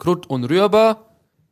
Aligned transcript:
Krut 0.00 0.26
und 0.26 0.44
Rührbar. 0.44 1.06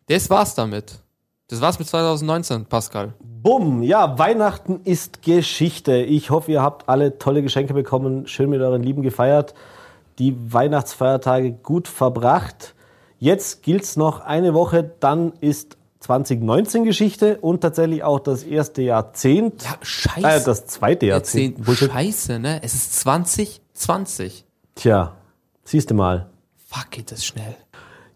Das 0.06 0.28
war's 0.30 0.56
damit. 0.56 0.98
Das 1.46 1.60
war's 1.60 1.78
mit 1.78 1.86
2019, 1.86 2.66
Pascal. 2.66 3.14
Bumm, 3.20 3.82
ja, 3.82 4.18
Weihnachten 4.18 4.80
ist 4.84 5.22
Geschichte. 5.22 5.96
Ich 5.98 6.30
hoffe, 6.30 6.50
ihr 6.50 6.62
habt 6.62 6.88
alle 6.88 7.18
tolle 7.18 7.42
Geschenke 7.42 7.72
bekommen, 7.72 8.26
schön 8.26 8.50
mit 8.50 8.60
euren 8.60 8.82
Lieben 8.82 9.02
gefeiert, 9.02 9.54
die 10.18 10.36
Weihnachtsfeiertage 10.52 11.52
gut 11.52 11.86
verbracht. 11.86 12.74
Jetzt 13.18 13.62
gilt's 13.62 13.96
noch 13.96 14.20
eine 14.20 14.54
Woche, 14.54 14.90
dann 14.98 15.32
ist 15.40 15.76
2019 16.00 16.84
Geschichte 16.84 17.38
und 17.38 17.60
tatsächlich 17.60 18.02
auch 18.02 18.20
das 18.20 18.42
erste 18.42 18.82
Jahrzehnt. 18.82 19.62
Ja, 19.62 19.76
scheiße. 19.82 20.42
Äh, 20.42 20.44
das 20.44 20.66
zweite 20.66 21.06
Jahrzehnt. 21.06 21.58
Jahrzehnt. 21.58 21.92
Scheiße, 21.92 22.38
ne? 22.38 22.60
Es 22.62 22.74
ist 22.74 23.00
2020. 23.00 24.44
Tja, 24.74 25.14
siehst 25.64 25.90
du 25.90 25.94
mal. 25.94 26.28
Fuck, 26.66 26.90
geht 26.90 27.10
das 27.10 27.24
schnell. 27.24 27.56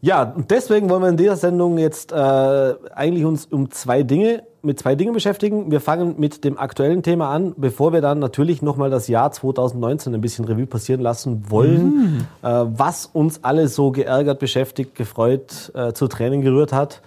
Ja, 0.04 0.24
und 0.36 0.50
deswegen 0.50 0.90
wollen 0.90 1.02
wir 1.02 1.08
in 1.10 1.16
dieser 1.16 1.36
Sendung 1.36 1.78
jetzt 1.78 2.10
äh, 2.10 2.16
eigentlich 2.16 3.24
uns 3.24 3.46
um 3.46 3.70
zwei 3.70 4.02
Dinge, 4.02 4.42
mit 4.60 4.80
zwei 4.80 4.96
Dingen 4.96 5.12
beschäftigen. 5.14 5.70
Wir 5.70 5.80
fangen 5.80 6.16
mit 6.18 6.42
dem 6.42 6.58
aktuellen 6.58 7.04
Thema 7.04 7.30
an, 7.30 7.54
bevor 7.56 7.92
wir 7.92 8.00
dann 8.00 8.18
natürlich 8.18 8.62
nochmal 8.62 8.90
das 8.90 9.06
Jahr 9.06 9.30
2019 9.30 10.12
ein 10.12 10.20
bisschen 10.20 10.44
Revue 10.44 10.66
passieren 10.66 11.00
lassen 11.00 11.44
wollen, 11.50 12.26
äh, 12.42 12.48
was 12.48 13.06
uns 13.06 13.44
alle 13.44 13.68
so 13.68 13.92
geärgert, 13.92 14.40
beschäftigt, 14.40 14.96
gefreut, 14.96 15.70
äh, 15.74 15.92
zu 15.92 16.08
Tränen 16.08 16.40
gerührt 16.42 16.72
hat. 16.72 17.00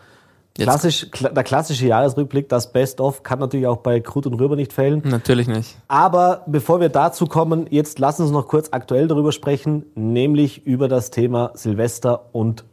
Jetzt- 0.57 0.63
Klassisch, 0.69 1.11
kla 1.11 1.29
der 1.31 1.43
klassische 1.43 1.87
Jahresrückblick, 1.87 2.47
das 2.47 2.71
Best-of, 2.71 3.23
kann 3.23 3.39
natürlich 3.39 3.67
auch 3.67 3.77
bei 3.77 3.99
Krut 3.99 4.25
und 4.25 4.35
Rüber 4.35 4.55
nicht 4.55 4.71
fehlen. 4.71 5.01
Natürlich 5.03 5.49
nicht. 5.49 5.77
Aber 5.89 6.43
bevor 6.47 6.79
wir 6.79 6.87
dazu 6.87 7.25
kommen, 7.25 7.65
jetzt 7.71 7.99
lassen 7.99 8.21
uns 8.21 8.31
noch 8.31 8.47
kurz 8.47 8.69
aktuell 8.71 9.09
darüber 9.09 9.33
sprechen, 9.33 9.83
nämlich 9.95 10.65
über 10.65 10.87
das 10.87 11.11
Thema 11.11 11.51
Silvester 11.55 12.27
und 12.31 12.63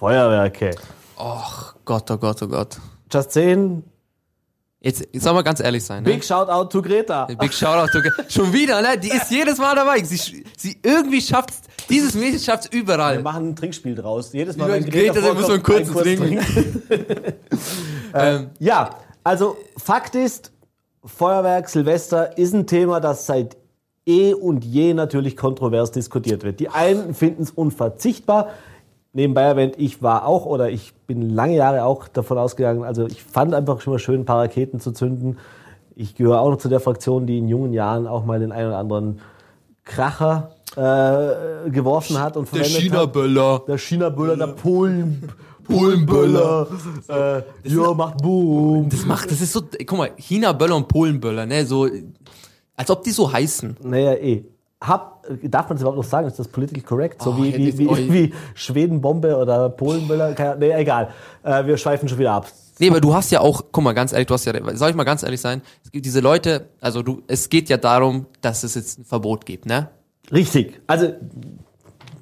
Feuerwerke. 0.00 0.70
Och 1.18 1.74
Gott, 1.84 2.10
oh 2.10 2.16
Gott, 2.16 2.42
oh 2.42 2.48
Gott. 2.48 2.78
Just 3.12 3.32
saying, 3.32 3.84
Jetzt, 4.82 5.06
jetzt 5.12 5.24
soll 5.24 5.34
mal 5.34 5.42
ganz 5.42 5.60
ehrlich 5.60 5.84
sein. 5.84 6.02
Ne? 6.02 6.08
big 6.10 6.24
shout 6.24 6.48
out 6.48 6.72
to 6.72 6.80
Greta. 6.80 7.26
Big 7.26 7.52
Shoutout. 7.52 7.92
to- 7.92 8.22
Schon 8.30 8.50
wieder, 8.50 8.80
ne? 8.80 8.96
Die 8.98 9.10
ist 9.10 9.30
jedes 9.30 9.58
Mal 9.58 9.74
dabei. 9.76 10.02
Sie, 10.02 10.42
sie 10.56 10.78
irgendwie 10.82 11.20
schafft's, 11.20 11.60
dieses 11.90 12.14
Mädchen 12.14 12.38
schafft's 12.40 12.72
Wir 12.72 12.80
überall. 12.80 13.20
machen 13.20 13.50
ein 13.50 13.56
Trinkspiel 13.56 13.94
draus. 13.94 14.32
Jedes 14.32 14.56
Mal, 14.56 14.70
wenn 14.72 14.86
Greta, 14.86 15.12
Greta 15.12 15.26
da 15.26 15.34
muss 15.34 15.48
man 15.48 15.60
vorkommt, 15.62 15.92
kurz 15.92 16.06
ein 16.06 16.16
trinken. 16.16 16.82
ähm, 18.14 18.50
Ja, 18.58 18.88
also 19.22 19.58
Fakt 19.76 20.14
ist, 20.14 20.50
Feuerwerk, 21.04 21.68
Silvester 21.68 22.38
ist 22.38 22.54
ein 22.54 22.66
Thema, 22.66 23.00
das 23.00 23.26
seit 23.26 23.58
eh 24.06 24.32
und 24.32 24.64
je 24.64 24.94
natürlich 24.94 25.36
kontrovers 25.36 25.92
diskutiert 25.92 26.42
wird. 26.42 26.58
Die 26.58 26.70
einen 26.70 27.12
finden 27.12 27.42
es 27.42 27.50
unverzichtbar. 27.50 28.48
Nebenbei 29.12 29.42
erwähnt, 29.42 29.74
ich 29.76 30.02
war 30.02 30.24
auch 30.24 30.46
oder 30.46 30.70
ich 30.70 30.94
bin 31.06 31.30
lange 31.30 31.56
Jahre 31.56 31.84
auch 31.84 32.06
davon 32.06 32.38
ausgegangen, 32.38 32.84
also 32.84 33.06
ich 33.06 33.22
fand 33.22 33.54
einfach 33.54 33.80
schon 33.80 33.94
mal 33.94 33.98
schön, 33.98 34.20
ein 34.20 34.24
paar 34.24 34.38
Raketen 34.38 34.78
zu 34.78 34.92
zünden. 34.92 35.38
Ich 35.96 36.14
gehöre 36.14 36.40
auch 36.40 36.50
noch 36.50 36.58
zu 36.58 36.68
der 36.68 36.80
Fraktion, 36.80 37.26
die 37.26 37.38
in 37.38 37.48
jungen 37.48 37.72
Jahren 37.72 38.06
auch 38.06 38.24
mal 38.24 38.38
den 38.38 38.52
einen 38.52 38.68
oder 38.68 38.78
anderen 38.78 39.20
Kracher 39.84 40.52
äh, 40.76 41.70
geworfen 41.70 42.20
hat 42.20 42.36
und 42.36 42.44
der 42.52 42.64
verwendet 42.64 42.76
hat. 42.76 42.82
China-Böller. 42.82 43.62
Der 43.66 43.78
China-Böller, 43.78 44.36
der 44.36 44.46
Polen, 44.46 45.28
Polenböller. 45.64 46.68
Äh, 47.08 47.42
ja, 47.64 47.92
macht 47.94 48.18
Boom. 48.18 48.88
Das 48.88 49.04
macht, 49.04 49.30
das 49.30 49.40
ist 49.40 49.52
so, 49.52 49.62
guck 49.86 49.98
mal, 49.98 50.10
China-Böller 50.16 50.76
und 50.76 50.86
Polen-Böller, 50.86 51.46
ne? 51.46 51.66
So, 51.66 51.88
als 52.76 52.90
ob 52.90 53.02
die 53.02 53.10
so 53.10 53.30
heißen. 53.30 53.76
Naja, 53.82 54.14
eh. 54.14 54.44
Hab, 54.82 55.26
darf 55.42 55.68
man 55.68 55.76
es 55.76 55.82
überhaupt 55.82 55.98
noch 55.98 56.04
sagen? 56.04 56.26
Ist 56.26 56.38
das 56.38 56.48
political 56.48 56.82
correct? 56.82 57.22
So 57.22 57.32
Oh, 57.32 57.36
wie, 57.36 57.54
wie, 57.54 57.78
wie, 57.78 58.12
wie 58.12 58.34
Schwedenbombe 58.54 59.36
oder 59.36 59.68
Polenböller? 59.68 60.32
Keine- 60.32 60.56
Nee, 60.58 60.72
egal. 60.72 61.10
Äh, 61.42 61.66
wir 61.66 61.76
schweifen 61.76 62.08
schon 62.08 62.18
wieder 62.18 62.32
ab. 62.32 62.46
Nee, 62.78 62.88
aber 62.88 63.00
du 63.02 63.12
hast 63.12 63.30
ja 63.30 63.40
auch, 63.40 63.62
guck 63.72 63.84
mal, 63.84 63.92
ganz 63.92 64.12
ehrlich, 64.12 64.26
du 64.28 64.32
hast 64.34 64.46
ja, 64.46 64.54
soll 64.76 64.88
ich 64.88 64.96
mal 64.96 65.04
ganz 65.04 65.22
ehrlich 65.22 65.40
sein? 65.42 65.60
Es 65.84 65.90
gibt 65.92 66.06
diese 66.06 66.20
Leute, 66.20 66.70
also 66.80 67.02
du, 67.02 67.22
es 67.26 67.50
geht 67.50 67.68
ja 67.68 67.76
darum, 67.76 68.24
dass 68.40 68.62
es 68.62 68.74
jetzt 68.74 68.98
ein 69.00 69.04
Verbot 69.04 69.44
gibt, 69.44 69.66
ne? 69.66 69.90
Richtig. 70.32 70.80
Also, 70.86 71.12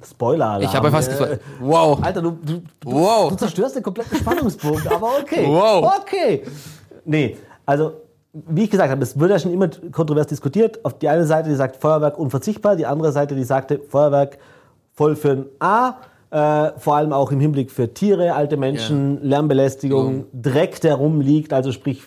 Spoiler-Alarm. 0.05 0.63
Ich 0.63 0.75
habe 0.75 0.91
fast 0.91 1.09
Äh, 1.09 1.13
gesagt, 1.13 1.41
wow. 1.61 2.03
Alter, 2.03 2.23
du, 2.23 2.31
du, 2.33 2.63
du, 2.81 2.91
Wow. 2.91 3.29
du 3.31 3.37
zerstörst 3.37 3.77
den 3.77 3.83
kompletten 3.85 4.19
Spannungspunkt, 4.19 4.87
aber 4.91 5.19
okay. 5.21 5.45
Wow. 5.47 5.93
Okay. 6.01 6.43
Nee, 7.05 7.37
also, 7.67 7.93
wie 8.33 8.65
ich 8.65 8.71
gesagt 8.71 8.91
habe, 8.91 9.03
es 9.03 9.19
wird 9.19 9.31
ja 9.31 9.39
schon 9.39 9.53
immer 9.53 9.69
kontrovers 9.93 10.27
diskutiert. 10.27 10.85
Auf 10.85 10.99
die 10.99 11.09
eine 11.09 11.25
Seite, 11.27 11.49
die 11.49 11.55
sagt 11.55 11.77
Feuerwerk 11.77 12.19
unverzichtbar, 12.19 12.77
die 12.77 12.87
andere 12.87 13.13
Seite, 13.13 13.35
die 13.35 13.45
sagte 13.45 13.81
Feuerwerk 13.89 14.39
voll 14.95 15.17
für 15.17 15.31
ein 15.31 15.45
A. 15.61 15.95
Äh, 16.31 16.73
vor 16.79 16.97
allem 16.97 17.15
auch 17.15 17.33
im 17.33 17.41
Hinblick 17.41 17.71
für 17.71 17.95
Tiere, 17.95 18.35
alte 18.35 18.59
Menschen, 18.59 19.19
Lärmbelästigung, 19.23 20.27
Dreck, 20.35 20.79
der 20.83 20.97
rumliegt. 20.97 21.55
Also 21.55 21.73
sprich, 21.73 22.03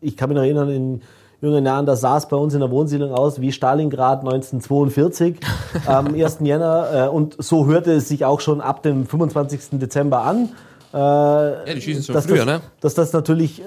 ich 0.00 0.16
kann 0.16 0.28
mich 0.28 0.36
noch 0.36 0.42
erinnern, 0.42 0.70
in 0.70 1.02
jungen 1.40 1.64
Jahren, 1.64 1.86
das 1.86 2.00
sah 2.00 2.16
es 2.16 2.26
bei 2.26 2.36
uns 2.36 2.52
in 2.52 2.58
der 2.60 2.70
Wohnsiedlung 2.72 3.12
aus 3.12 3.40
wie 3.40 3.52
Stalingrad 3.52 4.20
1942 4.20 5.36
am 5.86 6.14
1. 6.14 6.38
Jänner. 6.40 7.06
Äh, 7.06 7.08
und 7.10 7.36
so 7.38 7.66
hörte 7.66 7.92
es 7.92 8.08
sich 8.08 8.24
auch 8.24 8.40
schon 8.40 8.60
ab 8.60 8.82
dem 8.82 9.06
25. 9.06 9.78
Dezember 9.78 10.22
an. 10.22 10.48
Äh, 10.92 10.96
Ja, 10.98 11.74
die 11.74 11.80
schießen 11.80 12.02
schon 12.02 12.20
früher, 12.22 12.44
das, 12.44 12.46
ne? 12.46 12.60
Dass 12.80 12.94
das 12.94 13.12
natürlich 13.12 13.60
äh, 13.60 13.64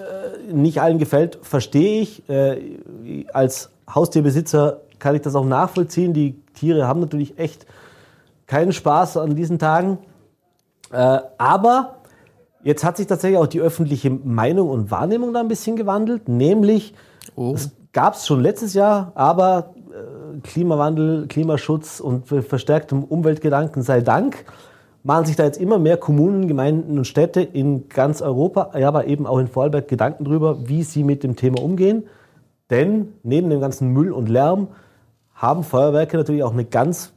nicht 0.53 0.81
allen 0.81 0.97
gefällt, 1.00 1.40
verstehe 1.41 2.02
ich. 2.02 2.28
Äh, 2.30 3.25
als 3.34 3.69
Haustierbesitzer 3.94 4.81
kann 5.00 5.16
ich 5.16 5.22
das 5.22 5.36
auch 5.36 5.46
nachvollziehen. 5.46 6.14
Die 6.14 6.36
Tiere 6.53 6.88
haben 6.88 7.00
natürlich 7.02 7.38
echt 7.38 7.66
keinen 8.47 8.74
Spaß 8.74 9.18
an 9.18 9.36
diesen 9.36 9.59
Tagen. 9.59 9.97
Äh, 10.91 11.19
aber 11.38 11.96
jetzt 12.64 12.84
hat 12.84 12.97
sich 12.97 13.08
tatsächlich 13.08 13.40
auch 13.40 13.47
die 13.47 13.59
öffentliche 13.62 14.09
Meinung 14.09 14.69
und 14.69 14.91
Wahrnehmung 14.91 15.34
da 15.34 15.40
ein 15.40 15.47
bisschen 15.47 15.75
gewandelt. 15.75 16.30
Nämlich, 16.30 16.94
Oh. 17.35 17.53
es 17.56 17.72
gab 17.94 18.16
es 18.16 18.28
schon 18.28 18.41
letztes 18.41 18.74
Jahr, 18.74 19.12
aber 19.16 19.74
äh, 19.91 20.40
Klimawandel, 20.41 21.28
Klimaschutz 21.28 22.00
und 22.00 22.28
verstärktem 22.28 23.03
Umweltgedanken 23.03 23.81
sei 23.81 24.02
Dank, 24.02 24.46
machen 25.03 25.25
sich 25.25 25.36
da 25.36 25.44
jetzt 25.44 25.59
immer 25.59 25.80
mehr 25.80 25.97
Kommunen, 25.97 26.47
Gemeinden 26.47 26.97
und 26.97 27.06
Städte 27.06 27.41
in 27.41 27.90
ganz 27.90 28.22
Europa, 28.22 28.72
ja, 28.78 28.88
aber 28.88 29.06
eben 29.08 29.28
auch 29.28 29.38
in 29.38 29.47
Vorarlberg 29.47 29.88
Gedanken 29.88 30.24
drüber, 30.24 30.68
wie 30.68 30.84
sie 30.84 31.03
mit 31.03 31.24
dem 31.24 31.36
Thema 31.36 31.62
umgehen. 31.62 32.03
Denn 32.69 33.09
neben 33.24 33.50
dem 33.50 33.59
ganzen 33.59 33.90
Müll 33.90 34.12
und 34.12 34.30
Lärm 34.30 34.69
haben 35.36 35.64
Feuerwerke 35.64 36.18
natürlich 36.18 36.44
auch 36.44 36.53
eine 36.53 36.64
ganz 36.66 37.12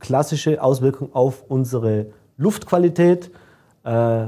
klassische 0.00 0.62
Auswirkung 0.62 1.10
auf 1.14 1.44
unsere 1.48 2.06
Luftqualität 2.36 3.30
äh, 3.84 4.24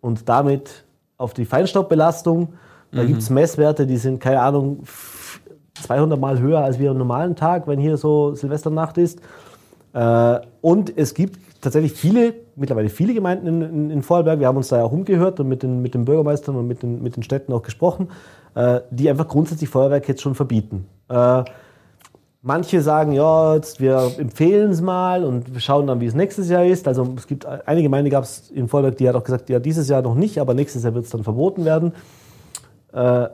und 0.00 0.28
damit 0.28 0.84
auf 1.16 1.34
die 1.34 1.44
Feinstaubbelastung. 1.44 2.54
Da 2.92 3.04
gibt's 3.04 3.30
Messwerte, 3.30 3.86
die 3.86 3.96
sind, 3.96 4.20
keine 4.20 4.40
Ahnung, 4.40 4.80
f- 4.82 5.40
200 5.82 6.18
Mal 6.20 6.38
höher 6.40 6.60
als 6.60 6.78
wir 6.78 6.90
am 6.90 6.98
normalen 6.98 7.34
Tag, 7.34 7.66
wenn 7.66 7.78
hier 7.80 7.96
so 7.96 8.34
Silvesternacht 8.34 8.98
ist. 8.98 9.20
Äh, 9.92 10.40
und 10.60 10.96
es 10.96 11.14
gibt 11.14 11.38
tatsächlich 11.60 11.92
viele, 11.92 12.34
mittlerweile 12.56 12.88
viele 12.88 13.14
Gemeinden 13.14 13.46
in, 13.46 13.62
in, 13.62 13.90
in 13.90 14.02
Vorarlberg, 14.02 14.40
wir 14.40 14.46
haben 14.46 14.56
uns 14.56 14.68
da 14.68 14.78
ja 14.78 14.84
auch 14.84 14.92
umgehört 14.92 15.38
und 15.40 15.48
mit 15.48 15.62
den, 15.62 15.82
mit 15.82 15.94
den 15.94 16.04
Bürgermeistern 16.04 16.56
und 16.56 16.66
mit 16.66 16.82
den, 16.82 17.02
mit 17.02 17.16
den 17.16 17.22
Städten 17.22 17.52
auch 17.52 17.62
gesprochen, 17.62 18.08
äh, 18.54 18.80
die 18.90 19.08
einfach 19.08 19.28
grundsätzlich 19.28 19.68
Feuerwerk 19.68 20.08
jetzt 20.08 20.22
schon 20.22 20.34
verbieten. 20.34 20.86
Äh, 21.08 21.44
Manche 22.44 22.82
sagen, 22.82 23.12
ja, 23.12 23.54
jetzt, 23.54 23.80
wir 23.80 24.10
empfehlen 24.18 24.72
es 24.72 24.80
mal 24.80 25.22
und 25.22 25.54
wir 25.54 25.60
schauen 25.60 25.86
dann, 25.86 26.00
wie 26.00 26.06
es 26.06 26.14
nächstes 26.14 26.48
Jahr 26.48 26.64
ist. 26.64 26.88
Also 26.88 27.14
es 27.16 27.28
gibt 27.28 27.46
eine 27.46 27.82
Gemeinde, 27.82 28.10
gab 28.10 28.24
es 28.24 28.50
in 28.50 28.66
Vorarlberg, 28.66 28.98
die 28.98 29.08
hat 29.08 29.14
auch 29.14 29.22
gesagt, 29.22 29.48
ja, 29.48 29.60
dieses 29.60 29.88
Jahr 29.88 30.02
noch 30.02 30.16
nicht, 30.16 30.38
aber 30.38 30.52
nächstes 30.52 30.82
Jahr 30.82 30.92
wird 30.92 31.04
es 31.04 31.12
dann 31.12 31.22
verboten 31.22 31.64
werden. 31.64 31.92
Äh, 32.92 33.28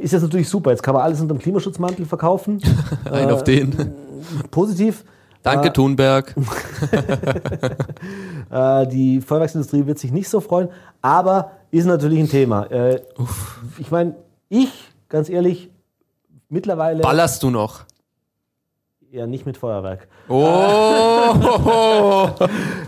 ist 0.00 0.12
jetzt 0.12 0.20
natürlich 0.20 0.50
super. 0.50 0.72
Jetzt 0.72 0.82
kann 0.82 0.92
man 0.92 1.02
alles 1.02 1.22
unter 1.22 1.34
dem 1.34 1.40
Klimaschutzmantel 1.40 2.04
verkaufen. 2.04 2.60
Ein 3.10 3.30
auf 3.30 3.44
den. 3.44 3.94
Positiv. 4.50 5.04
Danke, 5.42 5.72
Thunberg. 5.72 6.34
Äh, 8.50 8.88
die 8.88 9.20
Feuerwerksindustrie 9.20 9.86
wird 9.86 10.00
sich 10.00 10.10
nicht 10.10 10.28
so 10.28 10.40
freuen, 10.40 10.70
aber 11.02 11.52
ist 11.70 11.84
natürlich 11.84 12.18
ein 12.18 12.28
Thema. 12.28 12.64
Äh, 12.64 13.00
ich 13.78 13.92
meine, 13.92 14.16
ich, 14.48 14.72
ganz 15.08 15.28
ehrlich, 15.28 15.70
mittlerweile 16.48 17.00
Ballerst 17.00 17.44
du 17.44 17.50
noch? 17.50 17.84
ja 19.12 19.26
nicht 19.26 19.46
mit 19.46 19.56
Feuerwerk. 19.56 20.08
Oh! 20.28 22.30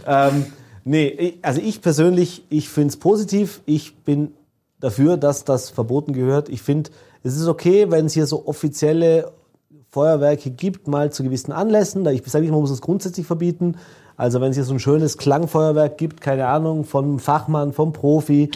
Ähm, 0.04 0.46
nee, 0.84 1.38
also 1.42 1.60
ich 1.60 1.80
persönlich, 1.80 2.42
ich 2.48 2.68
finde 2.68 2.88
es 2.88 2.96
positiv. 2.96 3.60
Ich 3.66 3.94
bin 3.98 4.34
dafür, 4.80 5.16
dass 5.16 5.44
das 5.44 5.70
verboten 5.70 6.12
gehört. 6.12 6.48
Ich 6.48 6.60
finde, 6.60 6.90
es 7.22 7.36
ist 7.36 7.46
okay, 7.46 7.88
wenn 7.92 8.06
es 8.06 8.14
hier 8.14 8.26
so 8.26 8.46
offizielle 8.46 9.30
Feuerwerke 9.92 10.50
gibt, 10.50 10.88
mal 10.88 11.12
zu 11.12 11.22
gewissen 11.22 11.52
Anlässen. 11.52 12.06
Ich 12.06 12.22
sage 12.26 12.42
nicht, 12.42 12.50
man 12.50 12.60
muss 12.60 12.70
es 12.70 12.80
grundsätzlich 12.80 13.26
verbieten. 13.26 13.76
Also 14.16 14.40
wenn 14.40 14.50
es 14.50 14.56
hier 14.56 14.64
so 14.64 14.72
ein 14.72 14.80
schönes 14.80 15.18
Klangfeuerwerk 15.18 15.98
gibt, 15.98 16.22
keine 16.22 16.46
Ahnung, 16.46 16.84
vom 16.84 17.18
Fachmann, 17.18 17.74
vom 17.74 17.92
Profi, 17.92 18.50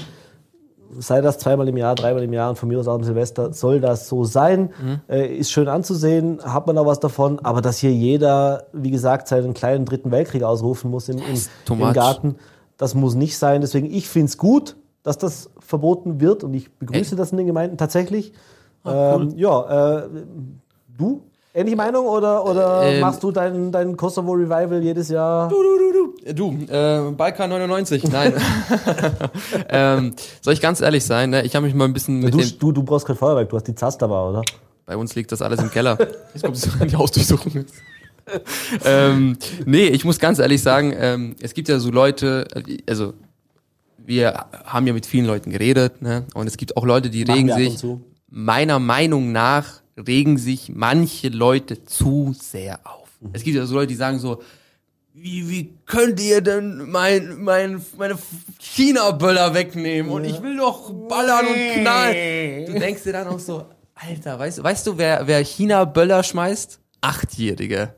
sei 0.99 1.21
das 1.21 1.38
zweimal 1.38 1.69
im 1.69 1.77
Jahr, 1.77 1.94
dreimal 1.94 2.23
im 2.23 2.33
Jahr 2.33 2.49
und 2.49 2.56
von 2.56 2.71
mir 2.71 2.81
aus 2.81 2.88
auch 2.88 2.94
am 2.94 3.05
Silvester, 3.05 3.53
soll 3.53 3.81
das 3.81 4.09
so 4.09 4.25
sein. 4.25 4.71
Äh, 5.11 5.37
ist 5.37 5.50
schön 5.50 5.69
anzusehen, 5.69 6.41
hat 6.43 6.67
man 6.67 6.79
auch 6.79 6.87
was 6.87 7.00
davon, 7.00 7.38
aber 7.41 7.61
dass 7.61 7.79
hier 7.79 7.93
jeder, 7.93 8.65
wie 8.73 8.91
gesagt, 8.91 9.29
seinen 9.29 9.53
kleinen 9.53 9.85
dritten 9.85 10.11
Weltkrieg 10.11 10.43
ausrufen 10.43 10.91
muss 10.91 11.11
im, 11.11 11.19
im, 11.19 11.81
im. 11.81 11.93
Garten, 11.93 12.37
Das 12.79 12.94
muss 12.94 13.15
nicht 13.15 13.37
sein. 13.37 13.61
Deswegen, 13.61 13.93
ich 13.93 14.09
finde 14.09 14.27
es 14.27 14.38
gut, 14.38 14.77
dass 15.03 15.19
das 15.19 15.50
verboten 15.59 16.19
wird 16.19 16.44
und 16.44 16.55
ich 16.55 16.73
begrüße 16.73 17.15
Ey. 17.15 17.19
das 17.19 17.31
in 17.31 17.37
den 17.37 17.47
Gemeinden 17.47 17.77
tatsächlich. 17.77 18.33
Ah, 18.85 19.17
cool. 19.17 19.23
ähm, 19.23 19.33
ja, 19.37 19.99
äh, 19.99 20.09
du? 20.97 21.23
Ähnliche 21.55 21.77
Meinung 21.77 22.07
oder, 22.07 22.45
oder 22.45 22.83
Ähm. 22.83 23.01
machst 23.01 23.23
du 23.23 23.33
dein, 23.33 23.73
dein 23.73 23.97
Kosovo 23.97 24.33
Revival 24.33 24.83
jedes 24.83 25.09
Jahr? 25.09 25.49
Du, 25.49 25.57
du, 25.57 25.79
du, 25.79 25.93
du. 25.93 26.33
Du, 26.35 26.73
äh, 26.73 27.13
Balkan 27.13 27.49
99, 27.51 28.05
nein. 28.11 28.35
ähm, 29.71 30.13
soll 30.43 30.53
ich 30.53 30.61
ganz 30.61 30.81
ehrlich 30.81 31.05
sein, 31.05 31.31
ne? 31.31 31.43
ich 31.45 31.55
habe 31.57 31.65
mich 31.65 31.75
mal 31.75 31.85
ein 31.85 31.93
bisschen 31.93 32.21
mit 32.21 32.35
Du, 32.35 32.39
dem, 32.39 32.59
du, 32.59 32.73
du 32.73 32.83
brauchst 32.83 33.07
kein 33.07 33.17
Feuerwerk, 33.17 33.49
du 33.49 33.57
hast 33.57 33.67
die 33.69 33.75
Zastava, 33.75 34.29
oder? 34.29 34.43
bei 34.87 34.97
uns 34.97 35.15
liegt 35.17 35.33
das 35.33 35.43
alles 35.43 35.61
im 35.61 35.71
Keller. 35.71 35.99
Jetzt 36.33 36.45
kommt 36.45 36.57
es 36.57 36.81
an 36.81 36.87
die 36.89 36.97
Hausdurchsuchung. 36.97 37.65
ähm, 38.85 39.37
nee, 39.65 39.87
ich 39.87 40.05
muss 40.05 40.19
ganz 40.19 40.39
ehrlich 40.39 40.63
sagen, 40.63 40.95
ähm, 40.97 41.37
es 41.41 41.55
gibt 41.55 41.69
ja 41.69 41.79
so 41.79 41.91
Leute, 41.91 42.47
also 42.89 43.15
wir 43.99 44.47
haben 44.65 44.87
ja 44.87 44.93
mit 44.93 45.07
vielen 45.07 45.27
Leuten 45.27 45.51
geredet, 45.51 46.03
ne? 46.03 46.25
Und 46.35 46.47
es 46.47 46.57
gibt 46.57 46.77
auch 46.77 46.85
Leute, 46.85 47.11
die 47.11 47.25
Machen 47.25 47.51
regen 47.51 47.71
sich, 47.71 47.85
meiner 48.29 48.79
Meinung 48.79 49.33
nach, 49.33 49.81
regen 49.97 50.37
sich 50.39 50.71
manche 50.75 51.29
Leute 51.29 51.85
zu 51.85 52.35
sehr 52.41 52.81
auf. 52.85 53.09
Mhm. 53.21 53.31
Es 53.33 53.43
gibt 53.43 53.57
ja 53.57 53.65
so 53.67 53.75
Leute, 53.75 53.89
die 53.89 53.95
sagen 53.95 54.19
so, 54.19 54.43
wie, 55.15 55.49
wie 55.49 55.73
könnt 55.87 56.21
ihr 56.21 56.43
denn 56.43 56.91
mein, 56.91 57.43
mein, 57.43 57.83
meine 57.97 58.19
China-Böller 58.59 59.55
wegnehmen? 59.55 60.11
Und 60.13 60.25
ich 60.25 60.43
will 60.43 60.57
doch 60.59 60.93
ballern 61.09 61.47
und 61.47 61.81
knallen. 61.81 62.67
Du 62.67 62.79
denkst 62.79 63.03
dir 63.05 63.13
dann 63.15 63.29
auch 63.29 63.39
so, 63.39 63.65
Alter, 63.95 64.39
weißt, 64.39 64.59
du- 64.59 64.63
weißt 64.65 64.87
du, 64.87 64.99
wer, 64.99 65.27
wer 65.27 65.43
China-Böller 65.43 66.23
schmeißt? 66.23 66.79
Achtjährige. 67.01 67.95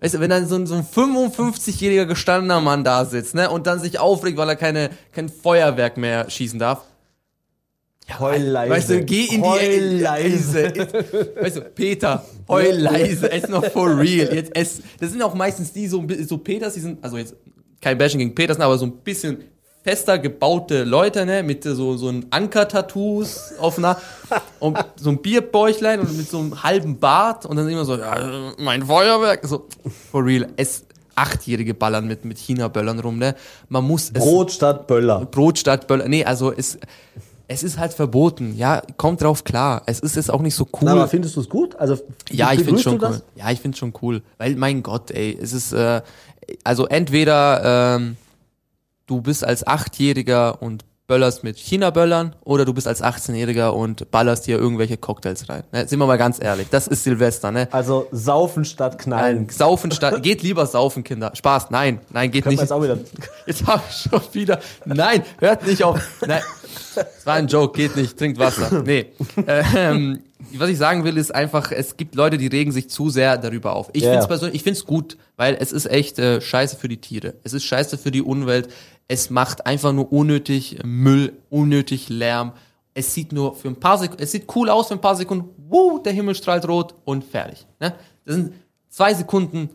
Weißt 0.00 0.14
du, 0.14 0.20
wenn 0.20 0.30
dann 0.30 0.46
so 0.46 0.54
ein, 0.54 0.66
so 0.66 0.74
ein 0.76 0.84
55-jähriger 0.86 2.06
gestandener 2.06 2.60
Mann 2.60 2.84
da 2.84 3.04
sitzt, 3.04 3.34
ne, 3.34 3.50
und 3.50 3.66
dann 3.66 3.80
sich 3.80 3.98
aufregt, 3.98 4.38
weil 4.38 4.48
er 4.48 4.56
keine, 4.56 4.90
kein 5.12 5.28
Feuerwerk 5.28 5.96
mehr 5.96 6.30
schießen 6.30 6.58
darf. 6.58 6.84
Heul 8.18 8.42
leise. 8.42 8.70
Weißt 8.70 8.90
du, 8.90 9.04
geh 9.04 9.24
in 9.24 9.42
die 9.42 9.48
Heul 9.48 10.00
leise. 10.00 10.72
Weißt 11.40 11.56
du, 11.56 11.60
Peter, 11.62 12.24
heul 12.48 12.74
leise, 12.74 13.30
es 13.30 13.48
noch 13.48 13.64
for 13.64 13.98
real. 13.98 14.32
Jetzt 14.34 14.52
es, 14.54 14.82
das 15.00 15.10
sind 15.10 15.22
auch 15.22 15.34
meistens 15.34 15.72
die 15.72 15.86
so, 15.88 16.04
so 16.26 16.38
Peters, 16.38 16.74
die 16.74 16.80
sind, 16.80 17.02
also 17.02 17.16
jetzt 17.16 17.34
kein 17.80 17.96
Bashing 17.96 18.18
gegen 18.18 18.34
Peters, 18.34 18.60
aber 18.60 18.76
so 18.76 18.86
ein 18.86 18.92
bisschen 18.92 19.44
fester 19.82 20.18
gebaute 20.18 20.84
Leute, 20.84 21.26
ne, 21.26 21.42
mit 21.42 21.64
so, 21.64 21.96
so 21.96 22.08
ein 22.08 22.26
Anker-Tattoos 22.30 23.54
auf 23.58 23.78
einer, 23.78 23.98
und 24.58 24.78
so 24.96 25.10
ein 25.10 25.20
Bierbäuchlein 25.20 26.00
und 26.00 26.16
mit 26.16 26.28
so 26.28 26.38
einem 26.38 26.62
halben 26.62 26.98
Bart 26.98 27.44
und 27.44 27.56
dann 27.56 27.68
immer 27.68 27.84
so, 27.84 27.96
ja, 27.96 28.52
mein 28.58 28.84
Feuerwerk, 28.84 29.46
so, 29.46 29.66
for 30.10 30.24
real. 30.24 30.48
Es, 30.56 30.84
Achtjährige 31.16 31.74
ballern 31.74 32.08
mit, 32.08 32.24
mit 32.24 32.38
China-Böllern 32.38 32.98
rum, 32.98 33.18
ne. 33.18 33.36
Man 33.68 33.84
muss 33.84 34.10
es, 34.12 34.20
Brot 34.20 34.50
statt 34.50 34.86
Böller. 34.86 35.26
Brot 35.26 35.58
statt 35.58 35.86
Böller. 35.86 36.08
Nee, 36.08 36.24
also 36.24 36.52
es, 36.52 36.78
es 37.48 37.62
ist 37.62 37.78
halt 37.78 37.92
verboten. 37.92 38.56
Ja, 38.56 38.82
kommt 38.96 39.22
drauf 39.22 39.44
klar. 39.44 39.82
Es 39.86 40.00
ist 40.00 40.16
jetzt 40.16 40.30
auch 40.30 40.40
nicht 40.40 40.54
so 40.54 40.64
cool. 40.64 40.80
Na, 40.82 40.92
aber 40.92 41.08
findest 41.08 41.36
du 41.36 41.40
es 41.40 41.48
gut? 41.48 41.76
Also, 41.76 41.98
ja, 42.30 42.52
ich 42.52 42.62
finde 42.64 42.80
schon 42.80 43.02
cool. 43.02 43.22
Ja, 43.34 43.50
ich 43.50 43.60
finde 43.60 43.76
schon 43.76 43.92
cool. 44.02 44.22
Weil, 44.38 44.56
mein 44.56 44.82
Gott, 44.82 45.10
ey, 45.10 45.38
es 45.40 45.52
ist, 45.52 45.72
äh, 45.72 46.02
also 46.62 46.86
entweder 46.86 47.96
ähm, 47.96 48.16
du 49.06 49.20
bist 49.20 49.44
als 49.44 49.66
Achtjähriger 49.66 50.62
und 50.62 50.84
böllerst 51.06 51.44
mit 51.44 51.58
China-Böllern 51.58 52.34
oder 52.44 52.64
du 52.64 52.72
bist 52.72 52.88
als 52.88 53.02
18-Jähriger 53.02 53.68
und 53.68 54.10
ballerst 54.10 54.46
dir 54.46 54.58
irgendwelche 54.58 54.96
Cocktails 54.96 55.48
rein. 55.50 55.64
Ne? 55.70 55.86
Sind 55.86 55.98
wir 55.98 56.06
mal 56.06 56.16
ganz 56.16 56.42
ehrlich, 56.42 56.68
das 56.70 56.86
ist 56.86 57.04
Silvester, 57.04 57.50
ne? 57.50 57.68
Also 57.72 58.06
saufen 58.10 58.64
statt 58.64 58.98
knallen. 58.98 59.36
Nein, 59.36 59.48
saufen 59.50 59.90
statt, 59.90 60.22
geht 60.22 60.42
lieber 60.42 60.64
saufen, 60.66 61.04
Kinder. 61.04 61.32
Spaß, 61.34 61.70
nein, 61.70 62.00
nein, 62.10 62.30
geht 62.30 62.44
Können 62.44 62.52
nicht. 62.54 62.62
jetzt 62.62 62.72
auch 62.72 62.82
wieder. 62.82 62.98
Jetzt 63.46 63.66
habe 63.66 63.82
ich 63.88 63.96
schon 64.10 64.20
wieder. 64.32 64.58
Nein, 64.86 65.22
hört 65.38 65.66
nicht 65.66 65.84
auf. 65.84 66.00
Nein, 66.26 66.40
es 67.18 67.26
war 67.26 67.34
ein 67.34 67.46
Joke, 67.48 67.76
geht 67.76 67.94
nicht, 67.96 68.16
trinkt 68.18 68.38
Wasser. 68.38 68.82
Nee. 68.86 69.12
Ähm, 69.46 70.20
was 70.56 70.68
ich 70.70 70.78
sagen 70.78 71.04
will, 71.04 71.16
ist 71.18 71.34
einfach, 71.34 71.70
es 71.72 71.96
gibt 71.98 72.14
Leute, 72.14 72.38
die 72.38 72.46
regen 72.46 72.72
sich 72.72 72.88
zu 72.88 73.10
sehr 73.10 73.36
darüber 73.36 73.74
auf. 73.76 73.90
Ich 73.92 74.02
Ja, 74.02 74.10
find's 74.12 74.24
ja. 74.24 74.28
persönlich, 74.28 74.56
ich 74.56 74.62
find's 74.62 74.84
gut, 74.86 75.16
weil 75.36 75.56
es 75.60 75.72
ist 75.72 75.86
echt 75.90 76.18
äh, 76.18 76.40
scheiße 76.40 76.76
für 76.76 76.88
die 76.88 76.98
Tiere. 77.00 77.34
Es 77.44 77.52
ist 77.52 77.64
scheiße 77.64 77.98
für 77.98 78.10
die 78.10 78.22
Umwelt. 78.22 78.68
Es 79.08 79.30
macht 79.30 79.66
einfach 79.66 79.92
nur 79.92 80.12
unnötig 80.12 80.78
Müll, 80.84 81.34
unnötig 81.50 82.08
Lärm. 82.08 82.52
Es 82.94 83.12
sieht 83.12 83.32
nur 83.32 83.54
für 83.54 83.68
ein 83.68 83.76
paar 83.80 83.98
Sekunden, 83.98 84.22
es 84.22 84.30
sieht 84.32 84.44
cool 84.54 84.70
aus 84.70 84.88
für 84.88 84.94
ein 84.94 85.00
paar 85.00 85.16
Sekunden. 85.16 85.50
Wuh, 85.68 85.98
der 85.98 86.12
Himmel 86.12 86.34
strahlt 86.34 86.66
rot 86.68 86.94
und 87.04 87.24
fertig. 87.24 87.66
Ne? 87.80 87.94
Das 88.24 88.36
sind 88.36 88.54
zwei 88.88 89.12
Sekunden 89.14 89.68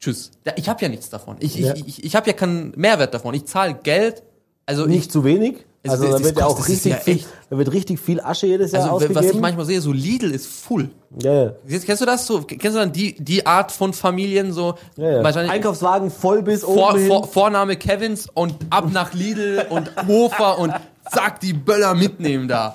Tschüss. 0.00 0.30
Ich 0.56 0.68
habe 0.68 0.80
ja 0.82 0.88
nichts 0.88 1.10
davon. 1.10 1.36
Ich, 1.40 1.56
Ja. 1.56 1.74
ich, 1.74 1.86
ich, 1.86 2.04
ich 2.04 2.16
habe 2.16 2.28
ja 2.28 2.32
keinen 2.32 2.72
Mehrwert 2.76 3.12
davon. 3.14 3.34
Ich 3.34 3.46
zahle 3.46 3.74
Geld. 3.74 4.22
Also 4.64 4.86
Nicht 4.86 5.10
zu 5.10 5.24
wenig. 5.24 5.64
Also 5.86 6.04
es- 6.06 6.10
da 6.16 6.24
wird 6.24 6.38
ja 6.38 6.46
auch 6.46 6.68
richtig 6.68 6.92
ja 6.92 6.98
viel, 6.98 7.20
da 7.50 7.56
wird 7.58 7.72
richtig 7.72 8.00
viel 8.00 8.20
Asche 8.20 8.46
jedes 8.46 8.72
Jahr 8.72 8.82
also 8.82 8.96
was 8.96 9.02
ich 9.10 9.16
ausgegeben. 9.16 9.40
manchmal 9.40 9.64
sehe, 9.66 9.80
so 9.80 9.92
Lidl 9.92 10.32
ist 10.32 10.46
full. 10.46 10.90
ja, 11.22 11.32
ja. 11.44 11.52
Kennst 11.68 12.02
du 12.02 12.04
das 12.06 12.26
so? 12.26 12.42
Kennst 12.42 12.64
du 12.64 12.80
dann 12.80 12.92
die, 12.92 13.14
die 13.14 13.46
Art 13.46 13.70
von 13.72 13.92
Familien 13.92 14.52
so? 14.52 14.74
Ja, 14.96 15.10
ja. 15.10 15.24
Wahrscheinlich 15.24 15.52
Einkaufswagen 15.52 16.10
voll 16.10 16.42
bis 16.42 16.62
vor, 16.62 16.90
oben 16.94 17.06
vor, 17.06 17.26
Vorname 17.28 17.76
Kevins 17.76 18.26
und 18.34 18.54
ab 18.70 18.90
nach 18.92 19.14
Lidl 19.14 19.66
und 19.70 19.90
Hofer 20.08 20.58
und 20.58 20.74
zack, 21.10 21.40
die 21.40 21.52
Böller 21.52 21.94
mitnehmen 21.94 22.48
da. 22.48 22.74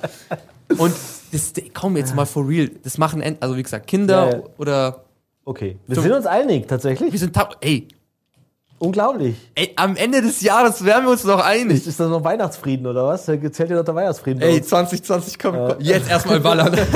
Und 0.78 0.94
das, 1.32 1.54
komm 1.74 1.98
jetzt 1.98 2.16
mal 2.16 2.26
for 2.26 2.48
real. 2.48 2.72
Das 2.84 2.98
machen, 2.98 3.22
also 3.42 3.58
wie 3.58 3.64
gesagt, 3.64 3.86
Kinder 3.88 4.32
Ja, 4.32 4.44
oder 4.58 5.04
Okay, 5.46 5.78
wir 5.88 6.02
sind 6.02 6.12
uns 6.14 6.26
einig, 6.26 6.68
tatsächlich. 6.70 7.12
wir 7.12 7.20
sind, 7.20 7.36
ey, 7.60 7.86
Unglaublich. 8.84 9.36
ey, 9.56 9.72
am 9.78 9.96
Ende 9.96 10.22
des 10.22 10.42
Jahres 10.42 10.84
wären 10.84 11.06
wir 11.06 11.12
uns 11.12 11.24
doch 11.24 11.40
einig. 11.40 11.78
Ist, 11.78 11.88
ist 11.88 12.00
das 12.00 12.10
noch 12.10 12.24
Weihnachtsfrieden 12.24 12.86
oder 12.86 13.08
was? 13.08 13.26
Da 13.26 13.34
zählt 13.52 13.70
ja 13.70 13.78
noch 13.78 13.86
der 13.86 13.96
Weihnachtsfrieden. 13.96 14.42
Ey, 14.42 14.58
uns. 14.58 14.68
2020, 14.68 15.40
komm, 15.40 15.56
komm. 15.56 15.76
jetzt 15.80 16.10
erstmal 16.10 16.40
ballern. 16.40 16.76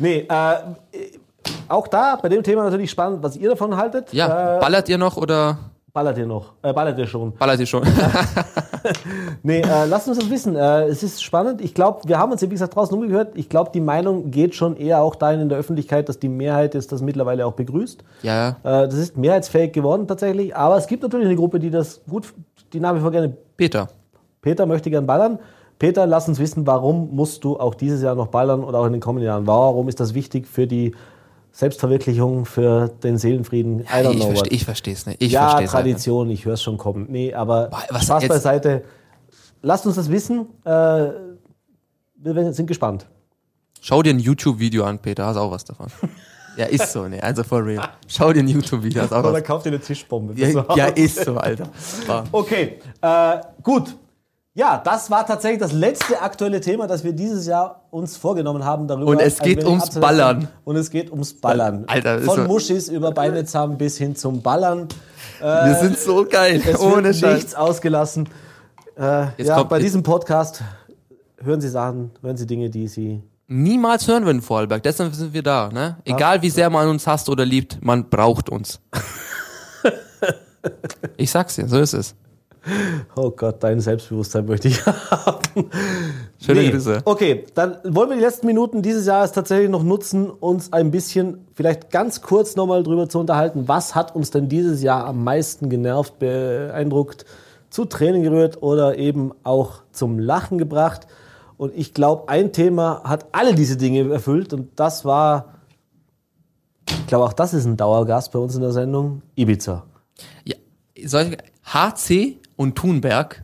Nee, 0.00 0.26
äh, 0.30 0.54
auch 1.68 1.86
da 1.86 2.16
bei 2.16 2.30
dem 2.30 2.42
Thema 2.42 2.64
natürlich 2.64 2.90
spannend, 2.90 3.22
was 3.22 3.36
ihr 3.36 3.50
davon 3.50 3.76
haltet. 3.76 4.12
Ja, 4.12 4.56
äh, 4.56 4.60
ballert 4.60 4.88
ihr 4.88 4.96
noch 4.96 5.18
oder 5.18 5.58
ballert 5.92 6.18
ihr 6.18 6.26
noch? 6.26 6.52
Äh, 6.62 6.72
ballert 6.72 6.98
ihr 6.98 7.06
schon? 7.06 7.32
ballert 7.32 7.60
ihr 7.60 7.66
schon? 7.66 7.82
Nee, 9.42 9.60
äh, 9.60 9.84
lasst 9.86 10.08
uns 10.08 10.18
das 10.18 10.30
wissen. 10.30 10.56
Äh, 10.56 10.84
es 10.84 11.02
ist 11.02 11.22
spannend. 11.22 11.60
Ich 11.60 11.74
glaube, 11.74 12.00
wir 12.06 12.18
haben 12.18 12.32
uns 12.32 12.40
ja, 12.40 12.48
wie 12.48 12.54
gesagt, 12.54 12.74
draußen 12.74 12.96
umgehört. 12.96 13.32
Ich 13.34 13.48
glaube, 13.50 13.70
die 13.74 13.80
Meinung 13.80 14.30
geht 14.30 14.54
schon 14.54 14.76
eher 14.76 15.02
auch 15.02 15.16
dahin 15.16 15.40
in 15.40 15.48
der 15.50 15.58
Öffentlichkeit, 15.58 16.08
dass 16.08 16.18
die 16.18 16.30
Mehrheit 16.30 16.74
ist 16.74 16.90
das 16.90 17.02
mittlerweile 17.02 17.44
auch 17.46 17.52
begrüßt. 17.52 18.02
ja, 18.22 18.50
Äh, 18.50 18.54
das 18.62 18.94
ist 18.94 19.16
mehrheitsfähig 19.18 19.72
geworden 19.72 20.06
tatsächlich. 20.08 20.56
Aber 20.56 20.76
es 20.76 20.86
gibt 20.86 21.02
natürlich 21.02 21.26
eine 21.26 21.36
Gruppe, 21.36 21.58
die 21.60 21.70
das 21.70 22.00
gut, 22.08 22.32
die 22.72 22.80
nach 22.80 22.94
wie 22.94 23.00
vor 23.00 23.10
gerne. 23.10 23.36
Peter. 23.56 23.88
Peter 24.40 24.64
möchte 24.64 24.90
gern 24.90 25.06
ballern. 25.06 25.38
Peter, 25.78 26.06
lass 26.06 26.28
uns 26.28 26.38
wissen, 26.38 26.66
warum 26.66 27.14
musst 27.14 27.44
du 27.44 27.58
auch 27.58 27.74
dieses 27.74 28.02
Jahr 28.02 28.14
noch 28.14 28.28
ballern 28.28 28.64
oder 28.64 28.78
auch 28.78 28.86
in 28.86 28.92
den 28.92 29.00
kommenden 29.02 29.26
Jahren? 29.26 29.46
Warum 29.46 29.88
ist 29.88 30.00
das 30.00 30.14
wichtig 30.14 30.46
für 30.46 30.66
die 30.66 30.94
Selbstverwirklichung, 31.52 32.46
für 32.46 32.88
den 32.88 33.18
Seelenfrieden? 33.18 33.80
I 33.80 33.84
don't 33.84 34.10
ich 34.10 34.16
know 34.16 34.26
what. 34.26 34.36
verstehe 34.38 34.56
ich 34.56 34.64
versteh's 34.64 35.06
nicht. 35.06 35.22
Ich 35.22 35.32
ja, 35.32 35.52
halt 35.52 35.62
nicht. 35.62 35.70
Tradition, 35.70 36.30
ich 36.30 36.44
höre 36.44 36.54
es 36.54 36.62
schon 36.62 36.78
kommen. 36.78 37.06
Nee, 37.08 37.34
aber 37.34 37.70
was 37.90 38.04
Spaß 38.04 38.22
jetzt- 38.22 38.28
beiseite. 38.30 38.84
Lasst 39.62 39.84
uns 39.86 39.96
das 39.96 40.10
wissen. 40.10 40.46
Äh, 40.64 40.70
wir 42.22 42.52
sind 42.52 42.66
gespannt. 42.66 43.06
Schau 43.80 44.02
dir 44.02 44.10
ein 44.10 44.18
YouTube-Video 44.18 44.84
an, 44.84 44.98
Peter, 44.98 45.26
hast 45.26 45.36
auch 45.36 45.50
was 45.50 45.64
davon. 45.64 45.88
ja, 46.56 46.66
ist 46.66 46.92
so, 46.92 47.08
ne, 47.08 47.22
also 47.22 47.42
for 47.42 47.64
real. 47.64 47.88
Schau 48.06 48.32
dir 48.32 48.40
ein 48.40 48.48
YouTube-Video, 48.48 49.02
hast 49.02 49.12
auch 49.12 49.24
was. 49.24 49.44
kauft 49.44 49.66
ihr 49.66 49.72
eine 49.72 49.80
Tischbombe. 49.80 50.34
Ja, 50.34 50.64
ja, 50.76 50.86
ist 50.86 51.24
so, 51.24 51.36
Alter. 51.36 51.68
War. 52.06 52.24
Okay, 52.32 52.78
äh, 53.00 53.38
gut. 53.62 53.96
Ja, 54.60 54.76
das 54.84 55.10
war 55.10 55.26
tatsächlich 55.26 55.58
das 55.58 55.72
letzte 55.72 56.20
aktuelle 56.20 56.60
Thema, 56.60 56.86
das 56.86 57.02
wir 57.02 57.14
dieses 57.14 57.46
Jahr 57.46 57.86
uns 57.90 58.18
vorgenommen 58.18 58.62
haben. 58.62 58.86
Darüber 58.86 59.10
Und 59.10 59.18
es 59.18 59.38
geht 59.38 59.64
ums 59.64 59.84
abzusetzen. 59.84 60.00
Ballern. 60.02 60.48
Und 60.64 60.76
es 60.76 60.90
geht 60.90 61.10
ums 61.10 61.32
Ballern. 61.32 61.84
Alter, 61.86 62.16
ist 62.18 62.26
Von 62.26 62.36
so- 62.36 62.42
Muschis 62.46 62.88
über 62.90 63.10
Beinezahm 63.12 63.78
bis 63.78 63.96
hin 63.96 64.16
zum 64.16 64.42
Ballern. 64.42 64.86
Wir 65.40 65.76
sind 65.80 65.98
so 65.98 66.26
geil, 66.26 66.60
Es 66.62 66.78
ohne 66.78 67.04
wird 67.04 67.16
Scheiß. 67.16 67.34
nichts 67.36 67.54
ausgelassen. 67.54 68.28
Äh, 68.98 69.28
ja, 69.42 69.56
kommt- 69.56 69.70
bei 69.70 69.78
diesem 69.78 70.02
Podcast 70.02 70.60
hören 71.42 71.62
Sie 71.62 71.70
Sachen, 71.70 72.10
hören 72.20 72.36
Sie 72.36 72.46
Dinge, 72.46 72.68
die 72.68 72.86
Sie 72.86 73.22
Niemals 73.48 74.06
hören 74.06 74.24
wir 74.26 74.30
in 74.32 74.42
Vorarlberg, 74.42 74.82
deshalb 74.82 75.14
sind 75.14 75.32
wir 75.32 75.42
da, 75.42 75.70
ne? 75.72 75.96
Egal 76.04 76.42
wie 76.42 76.50
sehr 76.50 76.68
man 76.68 76.86
uns 76.88 77.06
hasst 77.06 77.30
oder 77.30 77.46
liebt, 77.46 77.82
man 77.82 78.10
braucht 78.10 78.50
uns. 78.50 78.78
ich 81.16 81.30
sag's 81.30 81.56
dir, 81.56 81.66
so 81.66 81.78
ist 81.80 81.94
es. 81.94 82.14
Oh 83.16 83.30
Gott, 83.30 83.62
dein 83.62 83.80
Selbstbewusstsein 83.80 84.46
möchte 84.46 84.68
ich 84.68 84.84
haben. 84.86 85.70
Schöne 86.38 86.70
Grüße. 86.70 87.02
Okay, 87.04 87.46
dann 87.54 87.78
wollen 87.84 88.10
wir 88.10 88.16
die 88.16 88.22
letzten 88.22 88.46
Minuten 88.46 88.82
dieses 88.82 89.06
Jahres 89.06 89.32
tatsächlich 89.32 89.70
noch 89.70 89.82
nutzen, 89.82 90.30
uns 90.30 90.72
ein 90.72 90.90
bisschen, 90.90 91.46
vielleicht 91.54 91.90
ganz 91.90 92.20
kurz 92.20 92.56
nochmal 92.56 92.82
drüber 92.82 93.08
zu 93.08 93.18
unterhalten, 93.18 93.66
was 93.66 93.94
hat 93.94 94.14
uns 94.14 94.30
denn 94.30 94.48
dieses 94.48 94.82
Jahr 94.82 95.06
am 95.06 95.24
meisten 95.24 95.70
genervt, 95.70 96.18
beeindruckt, 96.18 97.24
zu 97.70 97.84
Tränen 97.84 98.22
gerührt 98.22 98.62
oder 98.62 98.98
eben 98.98 99.32
auch 99.44 99.82
zum 99.92 100.18
Lachen 100.18 100.58
gebracht. 100.58 101.06
Und 101.56 101.72
ich 101.76 101.94
glaube, 101.94 102.28
ein 102.28 102.52
Thema 102.52 103.02
hat 103.04 103.26
alle 103.32 103.54
diese 103.54 103.76
Dinge 103.76 104.10
erfüllt 104.12 104.52
und 104.52 104.70
das 104.76 105.04
war, 105.04 105.54
ich 106.86 107.06
glaube 107.06 107.24
auch 107.24 107.32
das 107.32 107.54
ist 107.54 107.64
ein 107.64 107.76
Dauergast 107.76 108.32
bei 108.32 108.38
uns 108.38 108.54
in 108.54 108.62
der 108.62 108.72
Sendung, 108.72 109.22
Ibiza. 109.36 109.84
Ja, 110.44 110.56
soll 111.06 111.22
ich, 111.32 111.38
HC 111.72 112.39
und 112.60 112.76
Thunberg, 112.76 113.42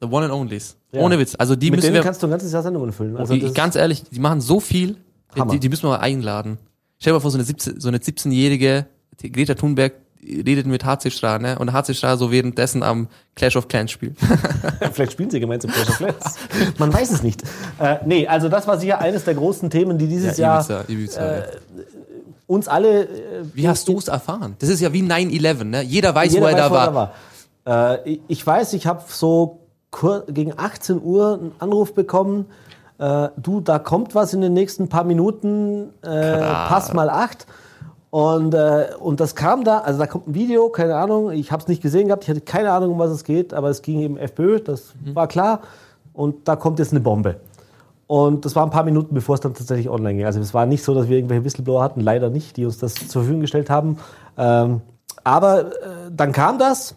the 0.00 0.06
one 0.06 0.24
and 0.24 0.32
onlys. 0.32 0.76
Ja. 0.92 1.00
Ohne 1.00 1.18
Witz. 1.18 1.34
Also 1.36 1.56
die 1.56 1.72
Mit 1.72 1.78
müssen 1.78 1.86
denen 1.86 1.94
wir, 1.96 2.02
kannst 2.02 2.22
du 2.22 2.28
ein 2.28 2.30
ganzes 2.30 2.52
Jahr 2.52 2.62
Sendungen 2.62 2.92
füllen. 2.92 3.16
Also 3.16 3.34
die, 3.34 3.52
ganz 3.52 3.74
ehrlich, 3.74 4.04
die 4.04 4.20
machen 4.20 4.40
so 4.40 4.60
viel, 4.60 4.98
die, 5.50 5.58
die 5.58 5.68
müssen 5.68 5.82
wir 5.82 5.90
mal 5.90 5.98
einladen. 5.98 6.58
Stell 7.00 7.10
dir 7.10 7.16
mal 7.16 7.20
vor, 7.20 7.32
so 7.32 7.38
eine 7.38 7.44
17, 7.44 7.80
so 7.80 7.88
eine 7.88 7.98
17-jährige 7.98 8.86
Greta 9.20 9.54
Thunberg 9.54 9.94
redet 10.22 10.66
mit 10.66 10.84
HC 10.84 11.10
Stra, 11.10 11.40
ne? 11.40 11.58
Und 11.58 11.72
HC 11.72 11.92
Stra 11.94 12.16
so 12.16 12.30
währenddessen 12.30 12.84
am 12.84 13.08
Clash 13.34 13.56
of 13.56 13.66
Clans 13.66 13.90
spielt. 13.90 14.16
Vielleicht 14.92 15.12
spielen 15.12 15.30
sie 15.30 15.40
gemeinsam 15.40 15.72
Clash 15.72 15.88
of 15.88 15.96
Clans. 15.96 16.36
Man 16.78 16.92
weiß 16.92 17.10
es 17.10 17.24
nicht. 17.24 17.42
Äh, 17.80 17.96
nee, 18.06 18.28
also 18.28 18.48
das 18.48 18.68
war 18.68 18.78
sicher 18.78 19.00
eines 19.00 19.24
der 19.24 19.34
großen 19.34 19.70
Themen, 19.70 19.98
die 19.98 20.06
dieses 20.06 20.36
Jahr 20.36 20.60
Ibiza, 20.60 20.84
Ibiza. 20.86 21.36
ja. 21.36 21.44
uns 22.46 22.68
alle. 22.68 23.06
Äh, 23.06 23.08
Wie 23.54 23.66
hast 23.66 23.88
du 23.88 23.98
es 23.98 24.06
erfahren? 24.06 24.54
Das 24.60 24.68
ist 24.68 24.80
ja 24.80 24.92
wie 24.92 25.02
9-11, 25.02 25.64
ne? 25.64 25.82
Jeder 25.82 26.14
weiß, 26.14 26.32
jeder 26.32 26.44
wo 26.44 26.48
er 26.48 26.52
weiß, 26.52 26.60
da 26.60 26.70
wo 26.70 26.74
er 26.76 26.94
war. 26.94 27.14
Äh, 27.66 28.18
ich- 28.28 28.46
weiß, 28.46 28.72
ich 28.74 28.86
habe 28.86 29.02
so 29.06 29.58
gegen 30.28 30.54
18 30.56 31.02
Uhr 31.02 31.34
einen 31.34 31.52
Anruf 31.58 31.94
bekommen. 31.94 32.46
Äh, 32.98 33.28
du, 33.36 33.60
da 33.60 33.78
kommt 33.78 34.14
was 34.14 34.32
in 34.32 34.40
den 34.40 34.54
nächsten 34.54 34.88
paar 34.88 35.04
Minuten. 35.04 35.90
Äh, 36.02 36.38
pass 36.40 36.92
mal 36.94 37.10
acht. 37.10 37.46
Und, 38.10 38.52
äh, 38.54 38.88
und 39.00 39.20
das 39.20 39.34
kam 39.34 39.64
da, 39.64 39.78
also 39.78 39.98
da 39.98 40.06
kommt 40.06 40.28
ein 40.28 40.34
Video, 40.34 40.68
keine 40.68 40.96
Ahnung, 40.96 41.30
ich 41.30 41.50
habe 41.50 41.62
es 41.62 41.68
nicht 41.68 41.80
gesehen 41.80 42.08
gehabt, 42.08 42.24
ich 42.24 42.28
hatte 42.30 42.42
keine 42.42 42.70
Ahnung, 42.70 42.92
um 42.92 42.98
was 42.98 43.10
es 43.10 43.24
geht, 43.24 43.54
aber 43.54 43.70
es 43.70 43.80
ging 43.80 44.00
eben 44.00 44.18
FPÖ, 44.18 44.60
das 44.60 44.92
war 45.14 45.26
klar. 45.28 45.60
Und 46.12 46.46
da 46.46 46.56
kommt 46.56 46.78
jetzt 46.78 46.92
eine 46.92 47.00
Bombe. 47.00 47.36
Und 48.06 48.44
das 48.44 48.54
war 48.54 48.64
ein 48.64 48.70
paar 48.70 48.84
Minuten, 48.84 49.14
bevor 49.14 49.36
es 49.36 49.40
dann 49.40 49.54
tatsächlich 49.54 49.88
online 49.88 50.16
ging. 50.16 50.26
Also 50.26 50.40
es 50.40 50.52
war 50.52 50.66
nicht 50.66 50.84
so, 50.84 50.94
dass 50.94 51.08
wir 51.08 51.16
irgendwelche 51.16 51.44
Whistleblower 51.44 51.82
hatten, 51.82 52.00
leider 52.02 52.28
nicht, 52.28 52.58
die 52.58 52.66
uns 52.66 52.76
das 52.76 52.92
zur 52.94 53.22
Verfügung 53.22 53.40
gestellt 53.40 53.70
haben. 53.70 53.96
Ähm, 54.36 54.82
aber 55.24 55.60
äh, 55.68 55.72
dann 56.14 56.32
kam 56.32 56.58
das 56.58 56.94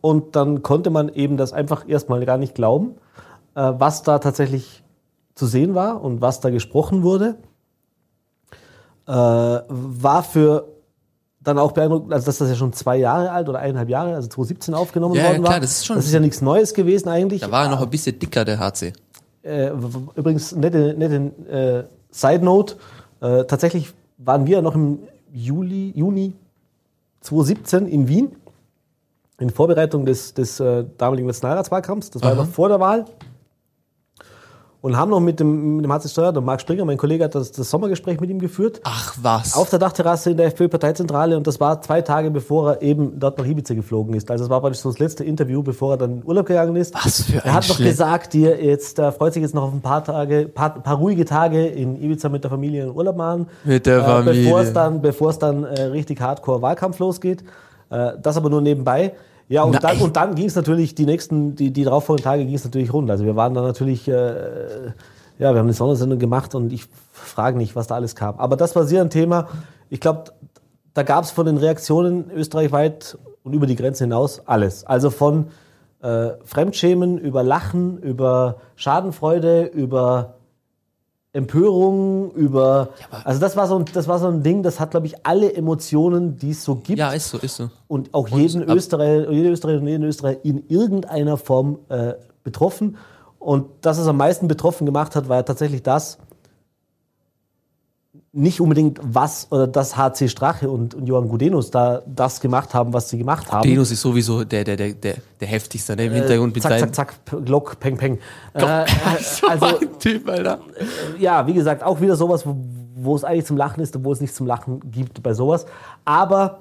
und 0.00 0.36
dann 0.36 0.62
konnte 0.62 0.90
man 0.90 1.08
eben 1.08 1.36
das 1.36 1.52
einfach 1.52 1.88
erstmal 1.88 2.24
gar 2.26 2.38
nicht 2.38 2.54
glauben, 2.54 2.92
äh, 3.54 3.72
was 3.78 4.02
da 4.02 4.18
tatsächlich 4.18 4.82
zu 5.34 5.46
sehen 5.46 5.74
war 5.74 6.02
und 6.02 6.20
was 6.20 6.40
da 6.40 6.50
gesprochen 6.50 7.02
wurde. 7.02 7.36
Äh, 9.06 9.12
war 9.12 10.22
für 10.22 10.66
dann 11.40 11.58
auch 11.58 11.70
beeindruckend, 11.72 12.12
also 12.12 12.26
dass 12.26 12.38
das 12.38 12.48
ja 12.48 12.56
schon 12.56 12.72
zwei 12.72 12.96
Jahre 12.96 13.30
alt 13.30 13.48
oder 13.48 13.60
eineinhalb 13.60 13.88
Jahre, 13.88 14.14
also 14.16 14.26
2017 14.28 14.74
aufgenommen 14.74 15.14
Ja, 15.14 15.22
ja, 15.22 15.28
worden 15.28 15.42
klar, 15.42 15.52
war. 15.54 15.60
das 15.60 15.70
ist 15.78 15.86
schon- 15.86 15.96
das 15.96 16.06
ist 16.06 16.12
ja 16.12 16.18
nichts 16.18 16.42
Neues 16.42 16.74
gewesen 16.74 17.08
eigentlich. 17.08 17.40
Da 17.42 17.50
war 17.52 17.64
er 17.64 17.70
noch 17.70 17.80
ein 17.82 17.90
bisschen 17.90 18.18
dicker, 18.18 18.44
der 18.44 18.58
HC. 18.58 18.92
Äh, 19.42 19.68
übrigens, 20.16 20.56
nette, 20.56 20.94
nette 20.98 21.14
äh, 21.48 21.84
Side 22.10 22.44
Note. 22.44 22.74
Äh, 23.20 23.44
tatsächlich 23.44 23.92
waren 24.18 24.44
wir 24.46 24.60
noch 24.60 24.74
im 24.74 24.98
Juli, 25.32 25.92
Juni 25.94 26.32
2017 27.20 27.86
in 27.86 28.08
Wien 28.08 28.32
in 29.38 29.50
Vorbereitung 29.50 30.06
des, 30.06 30.32
des 30.34 30.60
äh, 30.60 30.84
damaligen 30.96 31.26
Nationalratswahlkampfs. 31.26 32.10
Das 32.10 32.22
war 32.22 32.32
Aha. 32.32 32.36
noch 32.42 32.46
vor 32.48 32.68
der 32.68 32.80
Wahl. 32.80 33.04
Und 34.82 34.96
haben 34.96 35.10
noch 35.10 35.18
mit 35.18 35.40
dem, 35.40 35.76
mit 35.78 35.84
dem 35.84 35.92
HC 35.92 36.08
Steuer, 36.08 36.32
der 36.32 36.42
Marc 36.42 36.60
Springer, 36.60 36.84
mein 36.84 36.96
Kollege, 36.96 37.24
hat 37.24 37.34
das, 37.34 37.50
das 37.50 37.68
Sommergespräch 37.70 38.20
mit 38.20 38.30
ihm 38.30 38.38
geführt. 38.38 38.80
Ach 38.84 39.16
was. 39.20 39.56
Auf 39.56 39.68
der 39.68 39.80
Dachterrasse 39.80 40.30
in 40.30 40.36
der 40.36 40.46
FPÖ-Parteizentrale 40.46 41.36
und 41.36 41.44
das 41.44 41.58
war 41.58 41.82
zwei 41.82 42.02
Tage 42.02 42.30
bevor 42.30 42.74
er 42.74 42.82
eben 42.82 43.18
dort 43.18 43.36
nach 43.36 43.44
Ibiza 43.46 43.74
geflogen 43.74 44.14
ist. 44.14 44.30
Also 44.30 44.44
das 44.44 44.50
war 44.50 44.60
praktisch 44.60 44.80
so 44.82 44.90
das 44.90 45.00
letzte 45.00 45.24
Interview, 45.24 45.60
bevor 45.62 45.94
er 45.94 45.96
dann 45.96 46.18
in 46.18 46.24
Urlaub 46.24 46.46
gegangen 46.46 46.76
ist. 46.76 46.94
Was 46.94 47.22
für 47.24 47.42
ein 47.42 47.48
Er 47.48 47.54
hat 47.54 47.68
noch 47.68 47.76
Schlimm. 47.76 47.88
gesagt, 47.88 48.30
gesagt, 48.30 48.32
dir 48.34 48.64
jetzt 48.64 49.00
äh, 49.00 49.10
freut 49.10 49.32
sich 49.32 49.42
jetzt 49.42 49.56
noch 49.56 49.64
auf 49.64 49.72
ein 49.72 49.80
paar 49.80 50.04
Tage, 50.04 50.46
paar, 50.46 50.70
paar 50.80 50.96
ruhige 50.98 51.24
Tage 51.24 51.66
in 51.66 52.00
Ibiza 52.00 52.28
mit 52.28 52.44
der 52.44 52.50
Familie 52.52 52.84
in 52.84 52.90
Urlaub 52.94 53.16
machen. 53.16 53.48
Mit 53.64 53.86
der 53.86 53.98
Äh, 53.98 54.04
Familie. 54.04 54.44
Bevor 54.44 54.60
es 54.60 54.72
dann, 54.72 55.02
bevor 55.02 55.30
es 55.30 55.38
dann 55.40 55.64
äh, 55.64 55.82
richtig 55.84 56.20
Hardcore 56.20 56.62
Wahlkampf 56.62 57.00
losgeht. 57.00 57.42
Äh, 57.90 58.12
das 58.20 58.36
aber 58.36 58.50
nur 58.50 58.60
nebenbei. 58.60 59.14
Ja, 59.48 59.62
und 59.62 59.72
Nein. 59.72 59.82
dann, 59.82 60.00
und 60.00 60.16
dann 60.16 60.34
ging 60.34 60.46
es 60.46 60.56
natürlich, 60.56 60.94
die 60.94 61.06
nächsten, 61.06 61.54
die, 61.54 61.72
die 61.72 61.84
darauffolgenden 61.84 62.24
Tage 62.24 62.44
ging 62.44 62.54
es 62.54 62.64
natürlich 62.64 62.92
rund. 62.92 63.10
Also 63.10 63.24
wir 63.24 63.36
waren 63.36 63.54
da 63.54 63.62
natürlich, 63.62 64.08
äh, 64.08 64.12
ja, 64.12 64.92
wir 65.38 65.48
haben 65.48 65.66
eine 65.66 65.72
Sondersendung 65.72 66.18
gemacht 66.18 66.54
und 66.54 66.72
ich 66.72 66.86
frage 67.12 67.56
nicht, 67.56 67.76
was 67.76 67.86
da 67.86 67.94
alles 67.94 68.16
kam. 68.16 68.38
Aber 68.38 68.56
das 68.56 68.74
war 68.74 68.84
sehr 68.84 69.02
ein 69.02 69.10
Thema. 69.10 69.48
Ich 69.88 70.00
glaube, 70.00 70.32
da 70.94 71.02
gab 71.02 71.24
es 71.24 71.30
von 71.30 71.46
den 71.46 71.58
Reaktionen 71.58 72.30
österreichweit 72.30 73.18
und 73.44 73.52
über 73.52 73.66
die 73.66 73.76
Grenze 73.76 74.04
hinaus 74.04 74.42
alles. 74.46 74.84
Also 74.84 75.10
von 75.10 75.46
äh, 76.02 76.30
Fremdschämen, 76.44 77.18
über 77.18 77.42
Lachen, 77.42 77.98
über 77.98 78.56
Schadenfreude, 78.74 79.64
über 79.64 80.34
Empörung, 81.36 82.30
über. 82.32 82.88
also 83.24 83.40
das 83.40 83.56
war 83.56 83.66
so 83.66 83.76
ein, 83.78 83.84
das 83.92 84.08
war 84.08 84.18
so 84.18 84.26
ein 84.28 84.42
Ding, 84.42 84.62
das 84.62 84.80
hat, 84.80 84.90
glaube 84.90 85.06
ich, 85.06 85.14
alle 85.26 85.52
Emotionen, 85.54 86.36
die 86.38 86.50
es 86.50 86.64
so 86.64 86.76
gibt. 86.76 86.98
Ja, 86.98 87.12
ist 87.12 87.28
so, 87.30 87.38
ist 87.38 87.56
so. 87.56 87.70
und 87.88 88.12
auch 88.14 88.28
jeden 88.28 88.62
ab- 88.68 88.76
Österreicher, 88.76 89.30
jede 89.30 89.50
Österreicherin 89.50 89.82
und 89.84 89.88
jeden 89.88 90.04
Österreicher 90.04 90.44
in 90.44 90.64
irgendeiner 90.68 91.36
Form 91.36 91.78
äh, 91.88 92.14
betroffen. 92.42 92.96
Und 93.38 93.66
das, 93.82 93.98
was 94.00 94.08
am 94.08 94.16
meisten 94.16 94.48
betroffen 94.48 94.86
gemacht 94.86 95.14
hat, 95.14 95.28
war 95.28 95.36
ja 95.36 95.42
tatsächlich 95.42 95.82
das, 95.82 96.18
nicht 98.36 98.60
unbedingt 98.60 99.00
was 99.02 99.50
oder 99.50 99.66
das 99.66 99.96
HC 99.96 100.28
Strache 100.28 100.68
und, 100.70 100.94
und 100.94 101.06
Johann 101.06 101.26
Gudenus 101.28 101.70
da 101.70 102.02
das 102.06 102.40
gemacht 102.40 102.74
haben, 102.74 102.92
was 102.92 103.08
sie 103.08 103.16
gemacht 103.16 103.50
haben. 103.50 103.62
Denus 103.62 103.90
ist 103.90 104.02
sowieso 104.02 104.44
der, 104.44 104.62
der, 104.62 104.76
der, 104.76 104.92
der, 104.92 105.16
der 105.40 105.48
heftigste, 105.48 105.96
ne? 105.96 106.04
Im 106.04 106.12
Hintergrund 106.12 106.54
mit 106.54 106.62
zack, 106.62 106.78
zack, 106.78 106.94
zack, 106.94 107.14
Glock, 107.46 107.80
Peng, 107.80 107.96
Peng. 107.96 108.18
Äh, 108.52 108.62
äh, 108.62 108.86
also, 109.48 109.66
Typ, 109.98 110.28
Alter. 110.28 110.60
ja, 111.18 111.46
wie 111.46 111.54
gesagt, 111.54 111.82
auch 111.82 112.00
wieder 112.02 112.14
sowas, 112.14 112.46
wo, 112.46 112.56
wo 112.94 113.16
es 113.16 113.24
eigentlich 113.24 113.46
zum 113.46 113.56
Lachen 113.56 113.82
ist, 113.82 113.96
obwohl 113.96 114.12
es 114.12 114.20
nicht 114.20 114.34
zum 114.34 114.46
Lachen 114.46 114.80
gibt 114.90 115.22
bei 115.22 115.32
sowas. 115.32 115.64
Aber 116.04 116.58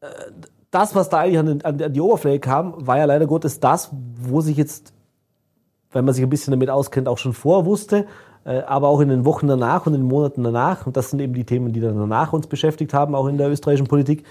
äh, 0.00 0.06
das, 0.70 0.94
was 0.94 1.08
da 1.08 1.18
eigentlich 1.18 1.38
an, 1.38 1.46
den, 1.46 1.64
an 1.64 1.92
die- 1.92 2.00
Oberfläche 2.00 2.38
kam, 2.38 2.74
war 2.86 2.98
ja 2.98 3.06
leider 3.06 3.26
Gottes 3.26 3.58
das, 3.58 3.90
wo 4.20 4.40
sich 4.40 4.56
jetzt, 4.56 4.92
wenn 5.90 6.04
man 6.04 6.14
sich 6.14 6.22
ein 6.22 6.30
bisschen 6.30 6.52
damit 6.52 6.70
auskennt, 6.70 7.08
auch 7.08 7.18
schon 7.18 7.32
vorher 7.32 7.66
wusste, 7.66 7.96
äh, 7.96 8.04
aber 8.44 8.88
auch 8.88 9.00
in 9.00 9.08
den 9.08 9.24
Wochen 9.24 9.46
danach 9.46 9.86
und 9.86 9.94
in 9.94 10.00
den 10.00 10.08
Monaten 10.08 10.42
danach, 10.42 10.86
und 10.86 10.96
das 10.96 11.10
sind 11.10 11.20
eben 11.20 11.34
die 11.34 11.44
Themen, 11.44 11.72
die 11.72 11.80
dann 11.80 11.96
danach 11.96 12.32
uns 12.32 12.46
beschäftigt 12.46 12.92
haben, 12.92 13.14
auch 13.14 13.26
in 13.26 13.38
der 13.38 13.50
österreichischen 13.50 13.86
Politik, 13.86 14.24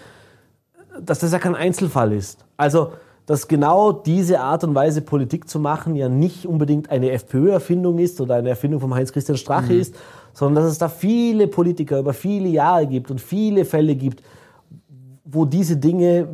dass 0.99 1.19
das 1.19 1.31
ja 1.31 1.39
kein 1.39 1.55
Einzelfall 1.55 2.11
ist. 2.11 2.45
Also, 2.57 2.91
dass 3.25 3.47
genau 3.47 3.91
diese 3.91 4.41
Art 4.41 4.63
und 4.63 4.75
Weise 4.75 5.01
Politik 5.01 5.47
zu 5.47 5.59
machen 5.59 5.95
ja 5.95 6.09
nicht 6.09 6.45
unbedingt 6.45 6.89
eine 6.89 7.11
FPÖ-Erfindung 7.11 7.99
ist 7.99 8.19
oder 8.19 8.35
eine 8.35 8.49
Erfindung 8.49 8.81
von 8.81 8.93
Heinz-Christian 8.93 9.37
Strache 9.37 9.73
ist, 9.73 9.95
sondern 10.33 10.63
dass 10.63 10.71
es 10.71 10.77
da 10.77 10.89
viele 10.89 11.47
Politiker 11.47 11.99
über 11.99 12.13
viele 12.13 12.49
Jahre 12.49 12.87
gibt 12.87 13.11
und 13.11 13.21
viele 13.21 13.63
Fälle 13.63 13.95
gibt, 13.95 14.23
wo 15.23 15.45
diese 15.45 15.77
Dinge, 15.77 16.27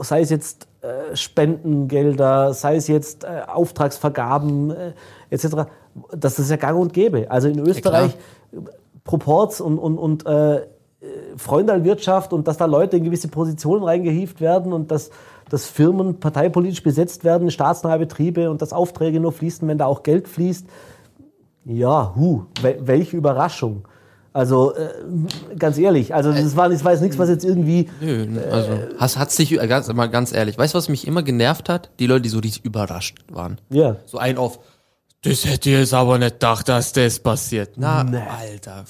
sei 0.00 0.20
es 0.20 0.30
jetzt 0.30 0.68
äh, 0.82 1.16
Spendengelder, 1.16 2.52
sei 2.54 2.76
es 2.76 2.88
jetzt 2.88 3.24
äh, 3.24 3.42
Auftragsvergaben 3.46 4.70
äh, 4.70 4.92
etc., 5.30 5.68
dass 6.16 6.36
das 6.36 6.50
ja 6.50 6.56
gang 6.56 6.78
und 6.78 6.92
gäbe. 6.92 7.30
Also 7.30 7.48
in 7.48 7.58
Österreich 7.58 8.16
Proports 9.04 9.60
und, 9.60 9.78
und, 9.78 9.98
und 9.98 10.26
äh, 10.26 10.62
Freundalwirtschaft 11.36 12.32
und 12.32 12.46
dass 12.46 12.56
da 12.56 12.66
Leute 12.66 12.96
in 12.96 13.04
gewisse 13.04 13.28
Positionen 13.28 13.82
reingehieft 13.82 14.40
werden 14.40 14.72
und 14.72 14.90
dass, 14.90 15.10
dass 15.50 15.66
Firmen 15.66 16.20
parteipolitisch 16.20 16.82
besetzt 16.82 17.24
werden, 17.24 17.50
staatsnahe 17.50 17.98
Betriebe 17.98 18.50
und 18.50 18.62
dass 18.62 18.72
Aufträge 18.72 19.18
nur 19.18 19.32
fließen, 19.32 19.66
wenn 19.66 19.78
da 19.78 19.86
auch 19.86 20.02
Geld 20.02 20.28
fließt. 20.28 20.66
Ja, 21.64 22.14
hu, 22.14 22.44
wel, 22.60 22.78
welche 22.82 23.16
Überraschung. 23.16 23.86
Also 24.32 24.74
äh, 24.74 24.88
ganz 25.58 25.76
ehrlich, 25.76 26.14
also 26.14 26.32
das 26.32 26.56
war, 26.56 26.70
das 26.70 26.84
war 26.84 26.92
jetzt 26.92 27.02
nichts, 27.02 27.18
was 27.18 27.28
jetzt 27.28 27.44
irgendwie 27.44 27.90
Nö, 28.00 28.26
also, 28.50 28.70
hast, 28.96 29.18
hat's 29.18 29.36
dich, 29.36 29.52
äh, 29.60 29.66
ganz, 29.66 29.92
mal 29.92 30.06
ganz 30.06 30.32
ehrlich, 30.32 30.56
weißt 30.56 30.72
du, 30.72 30.78
was 30.78 30.88
mich 30.88 31.06
immer 31.06 31.22
genervt 31.22 31.68
hat? 31.68 31.90
Die 31.98 32.06
Leute, 32.06 32.22
die 32.22 32.28
so 32.30 32.38
richtig 32.38 32.64
überrascht 32.64 33.18
waren. 33.30 33.60
ja 33.68 33.96
So 34.06 34.16
ein 34.16 34.38
auf, 34.38 34.58
das 35.22 35.44
hätte 35.44 35.70
ich 35.70 35.76
jetzt 35.76 35.94
aber 35.94 36.18
nicht 36.18 36.34
gedacht, 36.34 36.68
dass 36.68 36.92
das 36.92 37.18
passiert. 37.18 37.74
Na, 37.76 38.04
Nee. 38.04 38.18
Alter. 38.18 38.84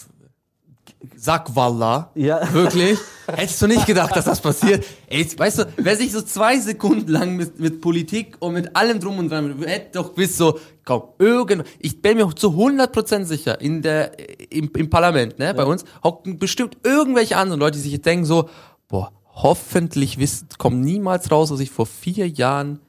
Sag 1.16 1.54
Wallah. 1.54 2.10
Ja. 2.14 2.40
Wirklich? 2.52 2.98
Hättest 3.26 3.60
du 3.62 3.66
nicht 3.66 3.86
gedacht, 3.86 4.14
dass 4.16 4.24
das 4.24 4.40
passiert? 4.40 4.84
Ey, 5.08 5.26
weißt 5.36 5.58
du, 5.58 5.64
wer 5.76 5.96
sich 5.96 6.12
so 6.12 6.22
zwei 6.22 6.58
Sekunden 6.58 7.10
lang 7.10 7.36
mit, 7.36 7.58
mit 7.58 7.80
Politik 7.80 8.36
und 8.38 8.54
mit 8.54 8.74
allem 8.76 9.00
drum 9.00 9.18
und 9.18 9.30
dran, 9.30 9.62
hätte 9.64 9.98
doch 9.98 10.10
bis 10.14 10.36
so, 10.36 10.58
komm, 10.84 11.02
irgend, 11.18 11.64
ich 11.78 12.02
bin 12.02 12.16
mir 12.18 12.32
zu 12.34 12.50
100% 12.50 13.24
sicher, 13.24 13.60
in 13.60 13.82
der, 13.82 14.12
im, 14.52 14.70
im 14.76 14.90
Parlament, 14.90 15.38
ne, 15.38 15.54
bei 15.54 15.64
uns, 15.64 15.84
hocken 16.02 16.38
bestimmt 16.38 16.78
irgendwelche 16.84 17.36
anderen 17.36 17.60
Leute, 17.60 17.78
die 17.78 17.82
sich 17.82 17.92
jetzt 17.92 18.06
denken 18.06 18.24
so, 18.24 18.48
boah, 18.88 19.12
hoffentlich 19.34 20.18
wissen, 20.18 20.48
kommen 20.58 20.80
niemals 20.80 21.30
raus, 21.30 21.50
was 21.50 21.60
ich 21.60 21.70
vor 21.70 21.86
vier 21.86 22.28
Jahren 22.28 22.80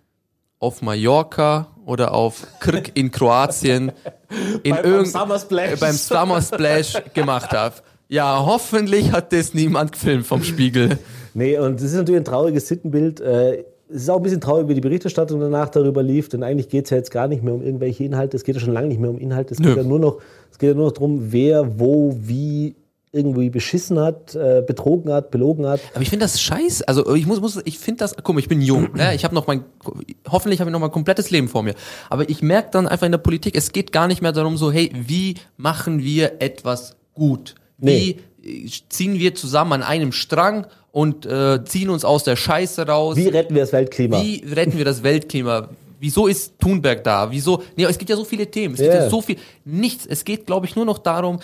auf 0.63 0.81
Mallorca 0.81 1.67
oder 1.85 2.13
auf 2.13 2.47
Krk 2.59 2.91
in 2.95 3.11
Kroatien 3.11 3.91
in 4.63 4.73
Beim- 4.73 4.81
beim 4.83 4.91
irgend- 4.93 5.07
Summer 5.09 5.37
Splash. 5.39 5.71
äh, 5.73 5.75
beim 5.79 5.93
Summer 5.95 6.41
Splash 6.41 7.01
gemacht 7.13 7.51
habe. 7.51 7.75
Ja, 8.09 8.43
hoffentlich 8.45 9.11
hat 9.11 9.33
das 9.33 9.53
niemand 9.53 9.91
gefilmt 9.91 10.25
vom 10.25 10.43
Spiegel. 10.43 10.97
Nee, 11.33 11.57
und 11.57 11.75
das 11.77 11.83
ist 11.87 11.95
natürlich 11.95 12.21
ein 12.21 12.25
trauriges 12.25 12.67
Sittenbild. 12.67 13.19
Äh, 13.21 13.63
Es 13.89 14.03
ist 14.03 14.09
auch 14.09 14.17
ein 14.17 14.23
bisschen 14.23 14.41
traurig, 14.41 14.67
wie 14.69 14.73
die 14.75 14.81
Berichterstattung 14.81 15.39
danach 15.39 15.69
darüber 15.69 16.01
lief, 16.01 16.29
denn 16.29 16.41
eigentlich 16.43 16.69
geht 16.69 16.85
es 16.85 16.89
ja 16.91 16.97
jetzt 16.97 17.11
gar 17.11 17.27
nicht 17.27 17.43
mehr 17.43 17.53
um 17.53 17.61
irgendwelche 17.61 18.03
Inhalte. 18.03 18.37
Es 18.37 18.43
geht 18.43 18.55
ja 18.55 18.61
schon 18.61 18.73
lange 18.73 18.87
nicht 18.87 18.99
mehr 18.99 19.09
um 19.09 19.19
Inhalte. 19.19 19.53
Es 19.53 19.59
Nö. 19.59 19.67
geht 19.69 19.77
ja 19.77 19.83
nur 19.83 19.99
noch, 19.99 20.17
es 20.51 20.57
geht 20.57 20.69
ja 20.69 20.75
nur 20.75 20.85
noch 20.85 20.93
darum, 20.93 21.31
wer, 21.31 21.79
wo, 21.79 22.15
wie 22.19 22.75
irgendwie 23.13 23.51
beschissen 23.51 23.99
hat, 23.99 24.33
äh, 24.33 24.63
betrogen 24.65 25.13
hat, 25.13 25.29
belogen 25.29 25.67
hat. 25.67 25.79
Aber 25.93 26.01
ich 26.01 26.09
finde 26.09 26.25
das 26.25 26.41
scheiße. 26.41 26.87
Also 26.87 27.13
ich 27.13 27.27
muss, 27.27 27.39
muss 27.39 27.61
ich 27.63 27.77
finde 27.77 27.99
das, 27.99 28.15
guck 28.21 28.33
mal, 28.33 28.39
ich 28.39 28.49
bin 28.49 28.59
jung, 28.59 28.89
ne? 28.95 29.13
ich 29.13 29.23
habe 29.23 29.35
noch 29.35 29.45
mein, 29.45 29.63
hoffentlich 30.27 30.59
habe 30.59 30.71
ich 30.71 30.73
noch 30.73 30.79
mein 30.79 30.91
komplettes 30.91 31.29
Leben 31.29 31.47
vor 31.47 31.61
mir. 31.61 31.75
Aber 32.09 32.27
ich 32.27 32.41
merke 32.41 32.69
dann 32.71 32.87
einfach 32.87 33.05
in 33.05 33.11
der 33.11 33.19
Politik, 33.19 33.55
es 33.55 33.71
geht 33.71 33.91
gar 33.91 34.07
nicht 34.07 34.23
mehr 34.23 34.31
darum 34.31 34.57
so, 34.57 34.71
hey, 34.71 34.91
wie 34.95 35.35
machen 35.57 36.03
wir 36.03 36.41
etwas 36.41 36.95
gut? 37.13 37.53
Nee. 37.77 38.17
Wie 38.41 38.65
äh, 38.65 38.69
ziehen 38.89 39.19
wir 39.19 39.35
zusammen 39.35 39.73
an 39.73 39.83
einem 39.83 40.11
Strang 40.11 40.65
und 40.91 41.27
äh, 41.27 41.63
ziehen 41.65 41.91
uns 41.91 42.03
aus 42.05 42.23
der 42.23 42.35
Scheiße 42.35 42.87
raus? 42.87 43.15
Wie 43.15 43.27
retten 43.27 43.53
wir 43.53 43.61
das 43.61 43.73
Weltklima? 43.73 44.19
Wie 44.23 44.43
retten 44.51 44.75
wir 44.75 44.85
das 44.85 45.03
Weltklima? 45.03 45.69
Wieso 45.99 46.25
ist 46.25 46.53
Thunberg 46.59 47.03
da? 47.03 47.29
Wieso? 47.29 47.61
Nee, 47.75 47.85
es 47.85 47.97
gibt 47.99 48.09
ja 48.09 48.15
so 48.15 48.25
viele 48.25 48.47
Themen. 48.47 48.73
Es 48.73 48.81
gibt 48.81 48.91
Ja. 48.93 49.03
ja 49.03 49.09
so 49.09 49.21
viel. 49.21 49.37
Nichts. 49.65 50.05
Es 50.07 50.25
geht, 50.25 50.47
glaube 50.47 50.65
ich, 50.65 50.75
nur 50.75 50.83
noch 50.83 50.97
darum, 50.97 51.39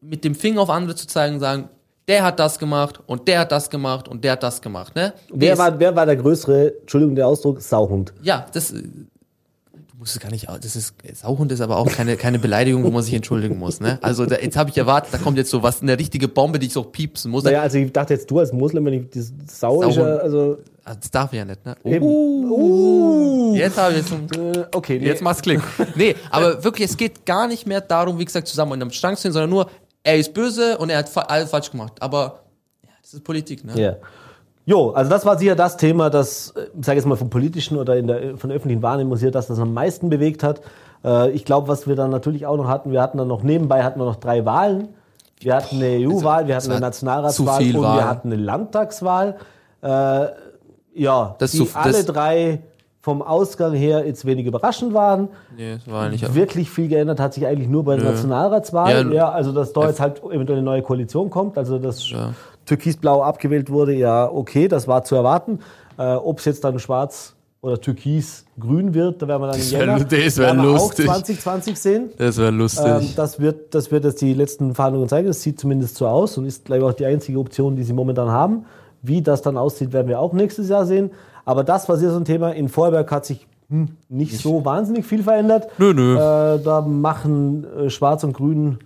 mit 0.00 0.24
dem 0.24 0.34
Finger 0.34 0.60
auf 0.60 0.70
andere 0.70 0.94
zu 0.96 1.06
zeigen 1.06 1.34
und 1.34 1.40
sagen, 1.40 1.68
der 2.08 2.22
hat 2.22 2.38
das 2.38 2.58
gemacht 2.58 3.00
und 3.06 3.26
der 3.26 3.40
hat 3.40 3.50
das 3.52 3.68
gemacht 3.70 4.06
und 4.08 4.22
der 4.22 4.32
hat 4.32 4.42
das 4.42 4.60
gemacht. 4.62 4.94
Ne? 4.94 5.12
wer, 5.32 5.58
war, 5.58 5.78
wer 5.80 5.96
war 5.96 6.06
der 6.06 6.16
größere, 6.16 6.74
Entschuldigung 6.80 7.16
der 7.16 7.26
Ausdruck, 7.26 7.60
Sauhund? 7.60 8.12
Ja, 8.22 8.46
das. 8.52 8.72
äh, 8.72 8.82
Du 9.72 10.00
musst 10.00 10.14
es 10.14 10.20
gar 10.20 10.30
nicht. 10.30 10.46
Das 10.46 10.76
ist 10.76 10.94
Sauhund 11.14 11.50
ist 11.52 11.62
aber 11.62 11.78
auch 11.78 11.90
keine 11.90 12.16
keine 12.18 12.38
Beleidigung, 12.38 12.84
wo 12.84 12.90
man 12.90 13.02
sich 13.02 13.14
entschuldigen 13.14 13.58
muss. 13.58 13.80
Ne? 13.80 13.98
Also 14.02 14.26
da, 14.26 14.36
jetzt 14.36 14.54
habe 14.54 14.68
ich 14.68 14.76
erwartet, 14.76 15.14
da 15.14 15.16
kommt 15.16 15.38
jetzt 15.38 15.48
so 15.50 15.62
was 15.62 15.80
eine 15.80 15.98
richtige 15.98 16.28
Bombe, 16.28 16.58
die 16.58 16.66
ich 16.66 16.74
so 16.74 16.82
piepsen 16.82 17.30
muss. 17.30 17.44
Naja, 17.44 17.62
also 17.62 17.78
ich 17.78 17.90
dachte 17.92 18.12
jetzt 18.12 18.30
du 18.30 18.38
als 18.38 18.52
Muslim, 18.52 18.84
wenn 18.84 18.92
ich 18.92 19.08
das 19.10 19.32
Sau 19.58 19.80
ist, 19.82 19.96
ja, 19.96 20.04
Sauhund. 20.04 20.20
also 20.20 20.58
Ah, 20.84 20.94
Das 20.94 21.10
darf 21.10 21.32
ich 21.32 21.38
ja 21.38 21.44
nicht. 21.46 21.64
Ne? 21.64 21.74
eben. 21.84 22.04
Uh, 22.04 23.54
jetzt 23.56 23.78
habe 23.78 23.94
ich 23.94 23.98
jetzt. 24.08 24.36
Äh, 24.36 24.66
okay, 24.72 24.98
nee. 25.00 25.06
Jetzt 25.06 25.22
macht's 25.22 25.42
Klick. 25.42 25.60
Nee, 25.96 26.14
aber 26.30 26.62
wirklich, 26.62 26.90
es 26.90 26.96
geht 26.96 27.24
gar 27.26 27.48
nicht 27.48 27.66
mehr 27.66 27.80
darum, 27.80 28.18
wie 28.18 28.24
gesagt, 28.24 28.46
zusammen 28.48 28.74
in 28.74 28.82
einem 28.82 28.90
Strang 28.92 29.14
zu 29.16 29.20
stehen, 29.20 29.32
sondern 29.32 29.50
nur, 29.50 29.70
er 30.06 30.16
ist 30.16 30.32
böse 30.32 30.78
und 30.78 30.88
er 30.90 30.98
hat 30.98 31.30
alles 31.30 31.50
falsch 31.50 31.70
gemacht. 31.70 31.94
Aber 32.00 32.40
ja, 32.84 32.90
das 33.02 33.14
ist 33.14 33.24
Politik, 33.24 33.64
ne? 33.64 33.72
Ja. 33.80 33.96
Jo, 34.64 34.90
also 34.90 35.10
das 35.10 35.24
war 35.24 35.38
sicher 35.38 35.54
das 35.54 35.76
Thema, 35.76 36.10
das, 36.10 36.50
äh, 36.56 36.66
ich 36.78 36.86
sage 36.86 36.98
jetzt 36.98 37.06
mal 37.06 37.16
vom 37.16 37.30
politischen 37.30 37.76
oder 37.76 37.96
in 37.96 38.06
der, 38.06 38.36
von 38.36 38.50
der 38.50 38.56
öffentlichen 38.56 38.82
Wahrnehmung 38.82 39.16
sicher 39.16 39.30
das, 39.30 39.46
das 39.48 39.58
am 39.58 39.74
meisten 39.74 40.08
bewegt 40.08 40.42
hat. 40.42 40.60
Äh, 41.04 41.30
Ich 41.30 41.44
glaube, 41.44 41.68
was 41.68 41.86
wir 41.86 41.96
dann 41.96 42.10
natürlich 42.10 42.46
auch 42.46 42.56
noch 42.56 42.68
hatten, 42.68 42.92
wir 42.92 43.02
hatten 43.02 43.18
dann 43.18 43.28
noch 43.28 43.42
nebenbei 43.42 43.82
hatten 43.82 44.00
wir 44.00 44.06
noch 44.06 44.16
drei 44.16 44.44
Wahlen. 44.44 44.88
Wir 45.40 45.54
hatten 45.54 45.76
eine 45.76 45.98
EU-Wahl, 46.08 46.46
wir 46.48 46.56
hatten 46.56 46.70
eine 46.70 46.80
Nationalratswahl 46.80 47.62
und 47.62 47.82
wir 47.82 48.08
hatten 48.08 48.32
eine 48.32 48.40
Landtagswahl. 48.42 49.36
Äh, 49.82 50.26
ja, 50.94 51.34
Das 51.38 51.50
die 51.52 51.68
alle 51.74 52.04
drei 52.04 52.60
vom 53.06 53.22
Ausgang 53.22 53.72
her 53.72 54.04
jetzt 54.04 54.24
wenig 54.24 54.46
überraschend 54.46 54.92
waren. 54.92 55.28
Nee, 55.56 55.74
das 55.76 55.86
war 55.88 56.08
nicht. 56.08 56.34
Wirklich 56.34 56.68
viel 56.68 56.88
geändert 56.88 57.20
hat 57.20 57.34
sich 57.34 57.46
eigentlich 57.46 57.68
nur 57.68 57.84
bei 57.84 57.94
der 57.94 58.04
Nationalratswahl. 58.10 58.90
Ja, 59.06 59.12
Ja, 59.12 59.28
also 59.30 59.52
dass 59.52 59.72
da 59.72 59.86
jetzt 59.86 60.00
halt 60.00 60.20
eventuell 60.24 60.58
eine 60.58 60.64
neue 60.64 60.82
Koalition 60.82 61.30
kommt, 61.30 61.56
also 61.56 61.78
dass 61.78 62.02
Türkisblau 62.64 63.22
abgewählt 63.22 63.70
wurde, 63.70 63.94
ja, 63.94 64.28
okay, 64.28 64.66
das 64.66 64.88
war 64.88 65.04
zu 65.04 65.14
erwarten. 65.14 65.60
Äh, 65.98 66.14
Ob 66.14 66.40
es 66.40 66.46
jetzt 66.46 66.64
dann 66.64 66.80
schwarz 66.80 67.34
oder 67.62 67.80
türkis-grün 67.80 68.92
wird, 68.92 69.22
da 69.22 69.28
werden 69.28 69.42
wir 69.42 69.52
dann 69.52 69.60
im 69.60 69.70
wär- 69.70 70.04
das 70.04 70.36
wär 70.38 70.54
lustig. 70.54 71.08
auch 71.08 71.14
2020 71.14 71.78
sehen. 71.78 72.10
Das 72.18 72.38
wäre 72.38 72.50
lustig. 72.50 72.84
Ähm, 72.86 73.08
das, 73.14 73.38
wird, 73.38 73.72
das 73.72 73.92
wird 73.92 74.02
jetzt 74.04 74.20
die 74.20 74.34
letzten 74.34 74.74
Verhandlungen 74.74 75.08
zeigen. 75.08 75.28
Das 75.28 75.42
sieht 75.42 75.60
zumindest 75.60 75.94
so 75.96 76.08
aus 76.08 76.36
und 76.38 76.44
ist, 76.46 76.64
glaube 76.64 76.82
ich, 76.82 76.88
auch 76.88 76.92
die 76.94 77.06
einzige 77.06 77.38
Option, 77.38 77.76
die 77.76 77.84
sie 77.84 77.92
momentan 77.92 78.30
haben. 78.30 78.64
Wie 79.02 79.22
das 79.22 79.42
dann 79.42 79.56
aussieht, 79.56 79.92
werden 79.92 80.08
wir 80.08 80.18
auch 80.18 80.32
nächstes 80.32 80.68
Jahr 80.68 80.86
sehen. 80.86 81.12
Aber 81.46 81.64
das 81.64 81.88
war 81.88 81.96
sehr 81.96 82.10
so 82.10 82.18
ein 82.18 82.26
Thema. 82.26 82.50
In 82.50 82.68
Vorberg 82.68 83.10
hat 83.10 83.24
sich 83.24 83.46
hm, 83.70 83.96
nicht 84.08 84.38
so 84.38 84.64
wahnsinnig 84.64 85.06
viel 85.06 85.22
verändert. 85.22 85.68
Nö, 85.78 85.94
nö. 85.94 86.16
Äh, 86.16 86.60
da 86.62 86.82
machen 86.82 87.64
äh, 87.64 87.88
Schwarz 87.88 88.22
und 88.24 88.34
Grün 88.34 88.78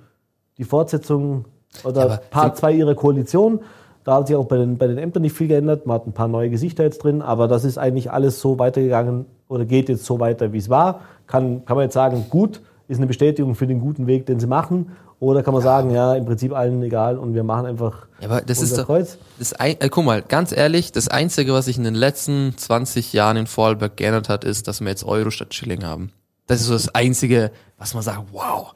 die 0.59 0.65
Fortsetzung 0.65 1.47
oder 1.85 2.03
aber 2.03 2.17
Part 2.31 2.59
2 2.59 2.73
ihrer 2.73 2.95
Koalition. 2.95 3.61
Da 4.05 4.17
hat 4.17 4.29
sich 4.29 4.37
auch 4.37 4.47
bei 4.47 4.59
den, 4.59 4.77
bei 4.77 4.87
den 4.87 4.99
Ämtern 4.99 5.23
nicht 5.23 5.35
viel 5.35 5.49
geändert. 5.49 5.87
Man 5.87 5.97
hat 5.97 6.07
ein 6.07 6.13
paar 6.13 6.29
neue 6.29 6.51
Gesichter 6.51 6.85
jetzt 6.85 7.03
drin, 7.03 7.23
aber 7.23 7.49
das 7.49 7.65
ist 7.65 7.79
eigentlich 7.79 8.11
alles 8.11 8.41
so 8.41 8.59
weitergegangen 8.59 9.27
oder 9.49 9.65
geht 9.65 9.89
jetzt 9.89 10.05
so 10.05 10.21
weiter, 10.21 10.53
wie 10.53 10.59
es 10.59 10.69
war. 10.69 11.01
Kann, 11.27 11.65
kann 11.65 11.77
man 11.77 11.85
jetzt 11.85 11.95
sagen, 11.95 12.27
gut, 12.29 12.61
ist 12.91 12.99
eine 12.99 13.07
Bestätigung 13.07 13.55
für 13.55 13.67
den 13.67 13.81
guten 13.81 14.07
Weg, 14.07 14.27
den 14.27 14.41
sie 14.41 14.47
machen. 14.47 14.93
Oder 15.21 15.43
kann 15.43 15.55
man 15.55 15.63
sagen, 15.63 15.91
ja, 15.91 16.15
im 16.15 16.25
Prinzip 16.25 16.53
allen 16.53 16.83
egal 16.83 17.19
und 17.19 17.35
wir 17.35 17.45
machen 17.45 17.67
einfach 17.67 18.07
Ja, 18.21 18.29
aber 18.29 18.41
das 18.41 18.59
ist 18.61 18.71
unser 18.71 18.83
doch, 18.83 18.87
Kreuz. 18.89 19.19
das 19.39 19.53
ein, 19.53 19.77
äh, 19.81 19.89
guck 19.89 20.05
mal, 20.05 20.23
ganz 20.23 20.51
ehrlich, 20.51 20.93
das 20.93 21.09
Einzige, 21.09 21.53
was 21.53 21.67
sich 21.67 21.79
in 21.79 21.85
den 21.85 21.95
letzten 21.95 22.57
20 22.57 23.13
Jahren 23.13 23.37
in 23.37 23.47
Vorarlberg 23.47 23.97
geändert 23.97 24.29
hat, 24.29 24.45
ist, 24.45 24.67
dass 24.67 24.81
wir 24.81 24.89
jetzt 24.89 25.05
Euro 25.05 25.31
statt 25.31 25.55
Schilling 25.55 25.85
haben. 25.85 26.11
Das 26.47 26.61
ist 26.61 26.67
so 26.67 26.73
das 26.73 26.95
Einzige, 26.95 27.53
was 27.79 27.95
man 27.95 28.03
sagt, 28.03 28.25
wow. 28.33 28.75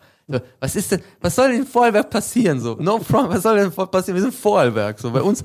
Was 0.60 0.76
ist 0.76 0.92
denn, 0.92 1.00
was 1.20 1.34
soll 1.34 1.48
denn 1.48 1.60
in 1.62 1.66
Vorarlberg 1.66 2.08
passieren, 2.08 2.60
so? 2.60 2.76
No 2.78 2.98
front, 2.98 3.30
was 3.30 3.42
soll 3.42 3.56
denn 3.56 3.72
passieren? 3.72 4.16
Wir 4.16 4.22
sind 4.22 4.34
Vorarlberg, 4.34 4.98
so. 4.98 5.10
Bei 5.10 5.22
uns, 5.22 5.44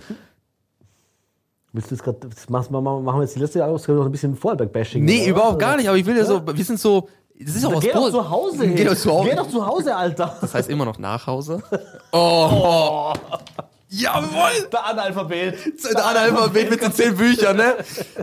Willst 1.72 1.92
du 1.92 1.96
das 1.96 2.04
gerade, 2.04 2.28
machen 2.50 2.72
wir 2.72 3.22
jetzt 3.22 3.36
die 3.36 3.40
letzte 3.40 3.64
Ausgabe 3.64 4.00
noch 4.00 4.06
ein 4.06 4.12
bisschen 4.12 4.36
Vorarlberg-Bashing? 4.36 5.06
nee, 5.06 5.22
oder? 5.22 5.30
überhaupt 5.30 5.60
gar 5.60 5.78
nicht, 5.78 5.88
aber 5.88 5.98
ich 5.98 6.06
will 6.06 6.18
ja 6.18 6.26
so, 6.26 6.42
wir 6.46 6.66
sind 6.66 6.80
so, 6.80 7.08
das 7.40 7.56
ist 7.56 7.66
auch 7.66 7.74
was 7.76 7.84
Geh 7.84 7.92
doch 7.92 8.10
zu 8.10 8.30
Hause 8.30 8.64
hin. 8.66 8.76
Geh 8.76 8.84
doch 8.84 8.96
zu 8.96 9.12
Hause. 9.12 9.30
Geh 9.30 9.36
doch 9.36 9.50
zu 9.50 9.66
Hause, 9.66 9.96
Alter. 9.96 10.38
Das 10.42 10.54
heißt 10.54 10.70
immer 10.70 10.86
noch 10.86 10.98
nach 11.00 11.26
Hause. 11.28 11.62
Oh. 12.12 13.14
Jawohl! 13.90 14.68
Der 14.72 14.86
Analphabet. 14.86 15.56
Der 15.94 16.06
Analphabet 16.06 16.70
mit 16.72 16.82
den 16.82 16.92
zehn 16.92 17.16
Büchern, 17.16 17.58
ne? 17.58 17.76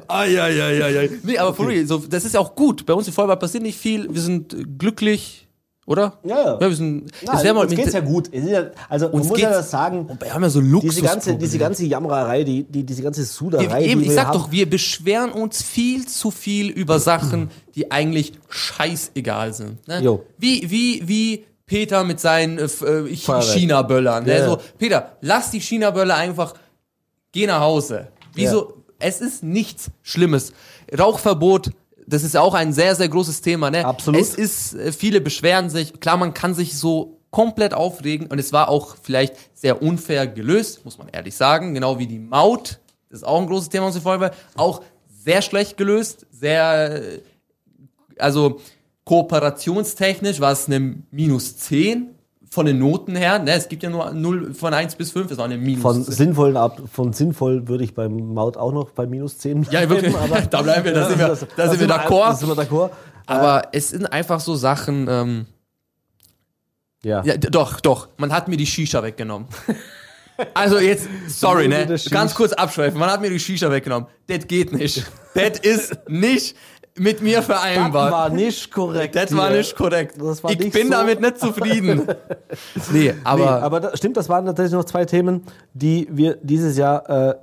Eieieiei. 0.09 1.09
Nee, 1.23 1.39
aber 1.39 1.55
for 1.55 1.69
real, 1.69 1.87
so, 1.87 1.99
das 1.99 2.25
ist 2.25 2.35
ja 2.35 2.41
auch 2.41 2.55
gut. 2.57 2.85
Bei 2.85 2.95
uns 2.95 3.07
in 3.07 3.13
Vollbart 3.13 3.39
passiert 3.39 3.63
nicht 3.63 3.79
viel. 3.79 4.13
Wir 4.13 4.21
sind 4.21 4.79
glücklich, 4.79 5.46
oder? 5.87 6.19
Ja, 6.25 6.37
ja. 6.37 6.45
Ja, 6.61 6.61
wir 6.61 6.75
sind. 6.75 7.11
Ja, 7.23 7.33
das 7.33 7.45
wär 7.45 7.55
mal 7.55 7.65
uns 7.65 7.75
geht's 7.75 7.93
ja 7.93 8.01
gut. 8.01 8.29
Ja, 8.35 8.71
also 8.89 9.07
man 9.07 9.15
Uns 9.15 9.29
muss 9.29 9.41
ja 9.41 9.51
das 9.51 9.71
sagen. 9.71 10.07
Und 10.07 10.21
wir 10.21 10.35
haben 10.35 10.43
ja 10.43 10.51
so 10.51 10.61
Luxus. 10.61 10.97
Diese 10.97 11.07
ganze, 11.07 11.37
diese 11.37 11.59
ganze 11.59 11.87
Jammererei, 11.87 12.43
die, 12.43 12.65
die, 12.65 12.85
diese 12.85 13.03
ganze 13.03 13.25
Suderei, 13.25 13.85
Eben, 13.85 14.01
die 14.01 14.07
ich 14.07 14.11
wir 14.11 14.17
sag 14.17 14.27
haben, 14.27 14.39
doch, 14.39 14.51
wir 14.51 14.69
beschweren 14.69 15.31
uns 15.31 15.63
viel 15.63 16.07
zu 16.07 16.33
viel 16.33 16.69
über 16.69 16.99
Sachen, 16.99 17.51
die 17.75 17.91
eigentlich 17.93 18.33
scheißegal 18.49 19.55
sind. 19.55 19.87
Ne? 19.87 20.03
Jo. 20.03 20.25
Wie, 20.39 20.69
wie, 20.71 21.07
wie 21.07 21.45
Peter 21.67 22.03
mit 22.03 22.19
seinen 22.19 22.59
äh, 22.59 22.65
äh. 22.65 23.15
China-Böllern. 23.15 24.25
Ne? 24.25 24.39
Ja. 24.39 24.45
So, 24.45 24.59
Peter, 24.79 25.17
lass 25.21 25.53
die 25.53 25.61
China-Böller 25.61 26.17
einfach, 26.17 26.55
geh 27.31 27.47
nach 27.47 27.61
Hause. 27.61 28.09
Wieso? 28.35 28.83
Es 28.99 29.21
ist 29.21 29.43
nichts 29.43 29.91
Schlimmes. 30.03 30.53
Rauchverbot, 30.97 31.71
das 32.07 32.23
ist 32.23 32.37
auch 32.37 32.55
ein 32.55 32.73
sehr, 32.73 32.95
sehr 32.95 33.09
großes 33.09 33.41
Thema. 33.41 33.71
Ne? 33.71 33.85
Absolut. 33.85 34.21
Es 34.21 34.35
ist, 34.35 34.75
äh, 34.75 34.93
viele 34.93 35.21
beschweren 35.21 35.71
sich. 35.71 36.01
Klar, 36.01 36.17
man 36.17 36.35
kann 36.35 36.55
sich 36.55 36.79
so 36.79 37.21
komplett 37.31 37.75
aufregen 37.75 38.29
und 38.29 38.39
es 38.39 38.53
war 38.53 38.69
auch 38.69 38.97
vielleicht 39.03 39.37
sehr 39.55 39.83
unfair 39.83 40.27
gelöst, 40.27 40.85
muss 40.85 40.99
man 40.99 41.09
ehrlich 41.09 41.35
sagen. 41.35 41.75
Genau 41.75 41.99
wie 41.99 42.07
die 42.07 42.19
Maut, 42.19 42.79
das 43.11 43.21
ist 43.21 43.25
auch 43.25 43.41
ein 43.41 43.47
großes 43.47 43.69
Thema, 43.69 43.87
was 43.87 43.95
wir 43.95 44.03
vorher 44.03 44.33
auch 44.57 44.83
sehr 45.09 45.43
schlecht 45.43 45.77
gelöst, 45.77 46.27
sehr, 46.31 47.03
äh, 47.03 47.21
also 48.19 48.61
kooperationstechnisch 49.05 50.41
war 50.41 50.53
es 50.53 50.67
eine 50.67 50.97
minus 51.11 51.57
10 51.59 52.16
von 52.51 52.67
den 52.67 52.79
Noten 52.79 53.17
her. 53.17 53.39
Ne? 53.39 53.53
Es 53.53 53.69
gibt 53.69 53.83
ja 53.83 53.91
nur 53.91 54.11
0 54.13 54.55
von 54.55 54.73
1 54.73 54.95
bis 54.97 55.11
5, 55.13 55.31
es 55.33 55.39
war 55.39 55.45
eine 55.47 55.59
minus 55.59 55.83
von 55.83 56.03
10. 56.05 56.13
sinnvollen 56.15 56.57
ab, 56.57 56.81
von 56.93 57.13
sinnvoll 57.13 57.67
würde 57.69 57.85
ich 57.85 57.95
beim 57.95 58.35
Maut 58.35 58.57
auch 58.57 58.73
noch 58.73 58.91
bei 58.91 59.07
minus 59.07 59.39
10 59.39 59.65
Ja, 59.71 59.89
wirklich. 59.89 60.13
bleiben, 60.15 60.47
Da 60.51 60.63
bleiben 60.63 60.85
wir, 60.85 60.95
da 60.95 61.09
sind 61.09 61.19
wir- 61.19 61.29
das- 61.29 61.47
da 61.57 61.69
sind 61.69 61.81
wir 61.81 61.87
Da 61.89 61.97
d'accord. 62.07 62.37
sind 62.37 62.49
wir 62.49 62.57
d'accord. 62.57 62.91
Aber 63.27 63.63
es 63.73 63.89
sind 63.91 64.07
einfach 64.07 64.41
so 64.41 64.55
Sachen, 64.55 65.07
ähm, 65.11 65.47
Ja. 67.03 67.23
Ja, 67.25 67.37
doch, 67.37 67.81
doch. 67.81 68.09
Man 68.17 68.33
hat 68.33 68.49
mir 68.49 68.57
die 68.57 68.67
Shisha 68.67 69.03
weggenommen. 69.03 69.49
Also 70.53 70.79
jetzt, 70.79 71.09
sorry, 71.29 71.67
ne? 71.67 71.87
das. 71.87 72.11
Ganz 72.11 72.35
kurz 72.35 72.53
abschweifen. 72.53 73.01
Man 73.01 73.09
hat 73.09 73.23
mir 73.23 73.31
die 73.31 73.41
Shisha 73.41 73.71
weggenommen. 73.71 74.07
Das 74.27 74.47
geht 74.47 74.71
nicht. 74.71 75.07
Das 75.35 75.59
ist 75.61 75.97
nicht 76.09 76.57
mit 76.99 77.23
mir 77.23 77.39
Das 77.39 77.47
vereinbar. 77.47 78.11
war 78.11 78.29
nicht 78.31 78.71
korrekt. 78.73 79.15
Das 79.17 79.35
war 79.37 79.51
nicht 79.51 79.77
korrekt. 79.77 80.17
Das 80.21 80.43
war 80.43 80.51
ich 80.51 80.59
nicht 80.59 80.73
bin 80.73 80.87
so. 80.89 80.93
damit 80.93 81.21
nicht 81.21 81.39
zufrieden. 81.39 82.07
nee, 82.93 83.15
aber, 83.25 83.45
Nee, 83.45 83.49
aber 83.49 83.81
da, 83.81 83.97
stimmt, 83.97 84.17
das 84.17 84.29
waren 84.29 84.47
tatsächlich 84.47 84.73
noch 84.73 84.85
zwei 84.85 85.05
Themen, 85.05 85.43
die 85.75 86.09
wir 86.11 86.37
dieses 86.43 86.77
Jahr, 86.77 87.09
äh, 87.09 87.35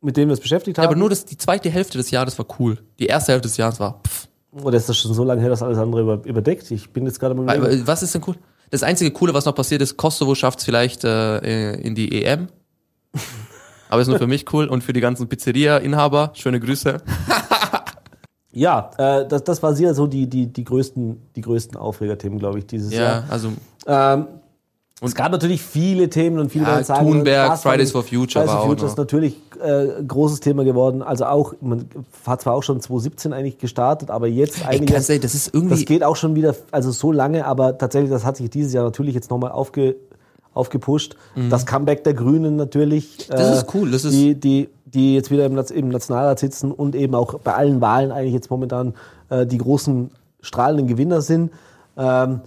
mit 0.00 0.16
denen 0.16 0.28
wir 0.28 0.32
uns 0.32 0.40
beschäftigt 0.40 0.78
haben. 0.78 0.86
aber 0.86 0.96
nur 0.96 1.10
das, 1.10 1.24
die 1.24 1.36
zweite 1.36 1.70
Hälfte 1.70 1.98
des 1.98 2.10
Jahres 2.10 2.38
war 2.38 2.46
cool. 2.58 2.78
Die 2.98 3.06
erste 3.06 3.32
Hälfte 3.32 3.48
des 3.48 3.56
Jahres 3.56 3.80
war 3.80 4.00
pff. 4.06 4.28
Oder 4.52 4.78
ist 4.78 4.88
das 4.88 4.96
schon 4.96 5.12
so 5.12 5.24
lange 5.24 5.40
her, 5.40 5.50
dass 5.50 5.62
alles 5.62 5.78
andere 5.78 6.00
über, 6.02 6.24
überdeckt? 6.24 6.70
Ich 6.70 6.90
bin 6.90 7.04
jetzt 7.04 7.20
gerade 7.20 7.34
mal 7.34 7.86
Was 7.86 8.02
ist 8.02 8.14
denn 8.14 8.22
cool? 8.26 8.36
Das 8.70 8.82
einzige 8.82 9.10
Coole, 9.10 9.34
was 9.34 9.44
noch 9.44 9.54
passiert 9.54 9.82
ist, 9.82 9.96
Kosovo 9.96 10.34
schafft 10.34 10.60
es 10.60 10.64
vielleicht 10.64 11.04
äh, 11.04 11.74
in 11.74 11.94
die 11.94 12.22
EM. 12.24 12.48
Aber 13.90 14.02
ist 14.02 14.08
nur 14.08 14.18
für 14.18 14.26
mich 14.26 14.52
cool 14.52 14.66
und 14.66 14.84
für 14.84 14.92
die 14.92 15.00
ganzen 15.00 15.28
Pizzeria-Inhaber. 15.28 16.32
Schöne 16.34 16.60
Grüße. 16.60 16.98
Ja, 18.52 18.90
äh, 18.96 19.26
das, 19.28 19.44
das 19.44 19.62
war 19.62 19.74
sicher 19.74 19.94
so 19.94 20.06
die, 20.06 20.26
die, 20.26 20.46
die 20.46 20.64
größten, 20.64 21.20
die 21.36 21.40
größten 21.42 21.76
Aufregerthemen, 21.76 22.38
glaube 22.38 22.58
ich, 22.58 22.66
dieses 22.66 22.92
Ja, 22.92 23.00
Jahr. 23.02 23.24
also 23.28 23.50
Ähm, 23.86 24.26
es 25.00 25.14
gab 25.14 25.30
natürlich 25.30 25.62
viele 25.62 26.08
Themen 26.10 26.40
und 26.40 26.50
viele 26.50 26.64
Ja, 26.64 26.82
sagen, 26.82 27.06
Thunberg, 27.08 27.50
das 27.50 27.62
Fridays 27.62 27.92
for 27.92 28.02
Future 28.02 28.44
Fridays 28.44 28.48
war 28.48 28.60
for 28.62 28.70
Future 28.70 28.90
ist 28.90 28.98
natürlich 28.98 29.36
äh, 29.62 29.98
ein 29.98 30.08
großes 30.08 30.40
Thema 30.40 30.64
geworden. 30.64 31.02
Also 31.02 31.26
auch, 31.26 31.54
man 31.60 31.84
hat 32.26 32.40
zwar 32.42 32.54
auch 32.54 32.62
schon 32.64 32.80
2017 32.80 33.32
eigentlich 33.32 33.58
gestartet, 33.58 34.10
aber 34.10 34.26
jetzt 34.26 34.66
eigentlich. 34.66 34.90
das 35.20 35.34
ist 35.34 35.54
irgendwie. 35.54 35.76
das 35.76 35.84
geht 35.84 36.02
auch 36.02 36.16
schon 36.16 36.34
wieder, 36.34 36.54
also 36.72 36.90
so 36.90 37.12
lange, 37.12 37.46
aber 37.46 37.78
tatsächlich, 37.78 38.10
das 38.10 38.24
hat 38.24 38.38
sich 38.38 38.50
dieses 38.50 38.72
Jahr 38.72 38.82
natürlich 38.82 39.14
jetzt 39.14 39.30
nochmal 39.30 39.52
aufge, 39.52 39.94
aufgepusht. 40.52 41.14
Das 41.48 41.64
Comeback 41.64 42.02
der 42.02 42.14
Grünen 42.14 42.56
natürlich. 42.56 43.28
Mhm. 43.28 43.32
Das 43.36 43.58
ist 43.58 43.74
cool, 43.74 43.90
das 43.92 44.04
ist- 44.04 44.14
die, 44.14 44.34
die, 44.34 44.68
die 44.94 45.14
jetzt 45.14 45.30
wieder 45.30 45.46
im, 45.46 45.58
im 45.58 45.88
Nationalrat 45.88 46.38
sitzen 46.38 46.72
und 46.72 46.94
eben 46.94 47.14
auch 47.14 47.34
bei 47.40 47.54
allen 47.54 47.80
Wahlen 47.80 48.10
eigentlich 48.12 48.34
jetzt 48.34 48.50
momentan 48.50 48.94
äh, 49.30 49.46
die 49.46 49.58
großen 49.58 50.10
strahlenden 50.40 50.86
Gewinner 50.86 51.20
sind. 51.20 51.50
Ähm, 51.96 52.40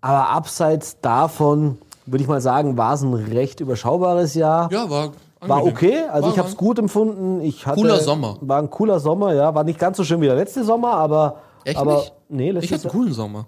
aber 0.00 0.28
abseits 0.30 1.00
davon 1.00 1.78
würde 2.06 2.22
ich 2.22 2.28
mal 2.28 2.40
sagen, 2.40 2.76
war 2.76 2.94
es 2.94 3.02
ein 3.02 3.12
recht 3.14 3.60
überschaubares 3.60 4.34
Jahr. 4.34 4.70
Ja, 4.72 4.88
war 4.88 5.10
War 5.40 5.64
okay, 5.64 6.02
also 6.10 6.26
War- 6.26 6.32
ich 6.32 6.38
habe 6.38 6.48
es 6.48 6.56
gut 6.56 6.78
empfunden. 6.78 7.40
Ich 7.42 7.66
hatte, 7.66 7.80
Cooler 7.80 8.00
Sommer. 8.00 8.36
War 8.40 8.58
ein 8.60 8.70
cooler 8.70 9.00
Sommer, 9.00 9.34
ja. 9.34 9.54
War 9.54 9.64
nicht 9.64 9.78
ganz 9.78 9.96
so 9.96 10.04
schön 10.04 10.20
wie 10.20 10.26
der 10.26 10.36
letzte 10.36 10.64
Sommer, 10.64 10.92
aber. 10.94 11.36
Echt 11.64 11.76
aber 11.78 11.96
nicht? 11.96 12.12
Nee, 12.28 12.48
Ich 12.48 12.54
letztes 12.54 12.72
hatte 12.72 12.88
einen 12.88 12.98
coolen 13.00 13.12
Sommer. 13.12 13.46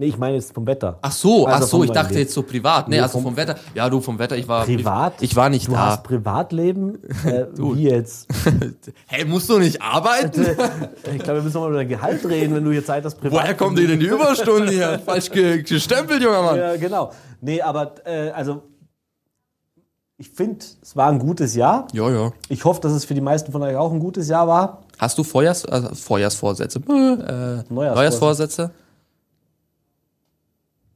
Nee, 0.00 0.06
ich 0.06 0.18
meine 0.18 0.34
jetzt 0.34 0.52
vom 0.52 0.66
Wetter. 0.66 0.98
Ach 1.02 1.12
so, 1.12 1.46
Also 1.46 1.64
ach 1.64 1.68
so, 1.68 1.84
ich 1.84 1.90
dachte 1.92 2.08
Leben. 2.14 2.20
jetzt 2.22 2.34
so 2.34 2.42
privat. 2.42 2.88
Nee, 2.88 2.96
Nee, 2.96 3.02
also 3.02 3.12
vom- 3.12 3.22
vom 3.22 3.36
Wetter. 3.36 3.54
Ja, 3.74 3.88
du 3.88 4.00
vom 4.00 4.18
Wetter, 4.18 4.36
ich 4.36 4.48
war 4.48 4.64
Privat? 4.64 5.12
Ich, 5.20 5.36
war 5.36 5.48
nicht 5.48 5.68
Du 5.68 5.72
da. 5.72 5.86
hast 5.90 6.02
Privatleben? 6.02 6.98
Äh, 7.24 7.46
wie 7.56 7.82
jetzt? 7.88 8.26
Hey, 9.06 9.24
musst 9.24 9.48
du 9.48 9.58
nicht 9.58 9.80
arbeiten? 9.80 10.40
Ich 11.14 11.18
glaube, 11.22 11.38
wir 11.38 11.42
müssen 11.42 11.54
nochmal 11.54 11.70
über 11.70 11.78
dein 11.78 11.88
Gehalt 11.88 12.24
reden, 12.26 12.54
wenn 12.56 12.64
du 12.64 12.72
hier 12.72 12.84
Zeit 12.84 13.04
hast, 13.04 13.16
privat. 13.20 13.42
Woher 13.42 13.54
kommt 13.54 13.78
dir 13.78 13.86
denn 13.86 14.00
die 14.00 14.06
Überstunden 14.06 14.68
hier? 14.68 14.98
Falsch 15.04 15.30
ge 15.30 15.62
gestempelt, 15.62 16.22
junger 16.22 16.42
Mann. 16.42 16.56
Ja, 16.56 16.76
genau. 16.76 17.12
Nee, 17.40 17.60
aber 17.62 17.94
äh, 18.04 18.30
also 18.30 18.62
ich 20.16 20.28
finde, 20.30 20.64
es 20.82 20.94
war 20.96 21.08
ein 21.10 21.18
gutes 21.18 21.54
Jahr. 21.54 21.86
Ja, 21.92 22.10
ja. 22.10 22.32
Ich 22.48 22.64
hoffe, 22.64 22.80
dass 22.82 22.92
es 22.92 23.04
für 23.06 23.14
die 23.14 23.20
meisten 23.22 23.52
von 23.52 23.62
euch 23.62 23.74
auch 23.76 23.90
ein 23.92 24.00
gutes 24.00 24.28
Jahr 24.28 24.46
war. 24.46 24.82
Hast 24.98 25.16
du 25.16 25.24
Vorjahrs 25.24 25.64
äh, 25.64 25.94
Vorjahrsvorsätze? 25.94 26.78
Äh, 26.80 27.72
Neujahrsvorsätze? 27.72 28.70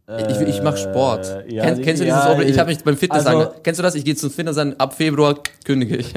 Ich, 0.06 0.40
ich 0.40 0.62
mache 0.62 0.76
Sport. 0.76 1.44
Äh, 1.48 1.54
ja, 1.54 1.64
Kenn, 1.64 1.80
kennst 1.82 2.02
du 2.02 2.06
ja, 2.06 2.14
dieses 2.20 2.34
Ober 2.34 2.44
Ich 2.44 2.58
habe 2.58 2.68
mich 2.70 2.84
beim 2.84 2.96
Fitness 2.96 3.24
also- 3.26 3.38
ange 3.38 3.50
Kennst 3.62 3.78
du 3.78 3.82
das? 3.82 3.94
Ich 3.94 4.04
gehe 4.04 4.14
zum 4.14 4.30
Fitness 4.30 4.58
an, 4.58 4.74
ab 4.78 4.94
Februar 4.94 5.36
kündige 5.64 5.96
ich. 5.96 6.12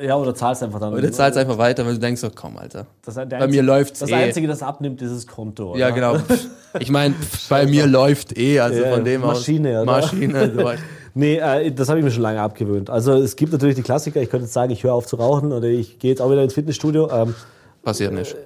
Ja, 0.00 0.16
oder 0.16 0.32
zahlst 0.34 0.62
einfach 0.62 0.78
dann. 0.78 0.94
Und 0.94 1.02
du 1.02 1.10
zahlst 1.10 1.36
einfach 1.38 1.58
weiter, 1.58 1.84
weil 1.84 1.94
du 1.94 1.98
denkst 2.00 2.20
so, 2.20 2.30
komm, 2.32 2.56
Alter. 2.56 2.86
Das 3.04 3.14
Bei 3.16 3.46
mir 3.48 3.62
läuft's 3.62 3.98
Das 4.00 4.10
eh. 4.10 4.14
Einzige, 4.14 4.46
das 4.46 4.62
abnimmt, 4.62 5.02
ist 5.02 5.12
das 5.12 5.26
Konto. 5.26 5.70
Oder? 5.72 5.80
Ja, 5.80 5.90
genau. 5.90 6.16
Ich 6.80 6.90
meine, 6.90 7.14
bei 7.48 7.66
mir 7.66 7.86
läuft 7.86 8.36
eh, 8.38 8.60
also 8.60 8.82
Ja, 8.82 8.92
von 8.94 9.02
dem 9.04 9.22
Maschine, 9.22 9.78
aus. 9.78 9.82
oder? 9.82 9.92
Maschine, 9.92 10.56
weißt. 10.56 10.82
Nee, 11.14 11.36
äh, 11.38 11.72
das 11.72 11.88
habe 11.88 11.98
ich 11.98 12.04
mir 12.04 12.10
schon 12.12 12.22
lange 12.22 12.40
abgewöhnt. 12.40 12.90
Also 12.90 13.14
es 13.14 13.34
gibt 13.34 13.52
natürlich 13.52 13.74
die 13.74 13.82
Klassiker, 13.82 14.20
ich 14.20 14.30
könnte 14.30 14.44
jetzt 14.44 14.52
sagen, 14.52 14.70
ich 14.70 14.84
höre 14.84 14.92
auf 14.92 15.06
zu 15.06 15.16
rauchen 15.16 15.50
oder 15.52 15.66
ich 15.66 15.98
gehe 15.98 16.10
jetzt 16.10 16.20
auch 16.20 16.30
wieder 16.30 16.44
ins 16.44 16.54
Fitnessstudio. 16.54 17.10
Ähm, 17.10 17.34
Passiert 17.82 18.12
nicht. 18.12 18.36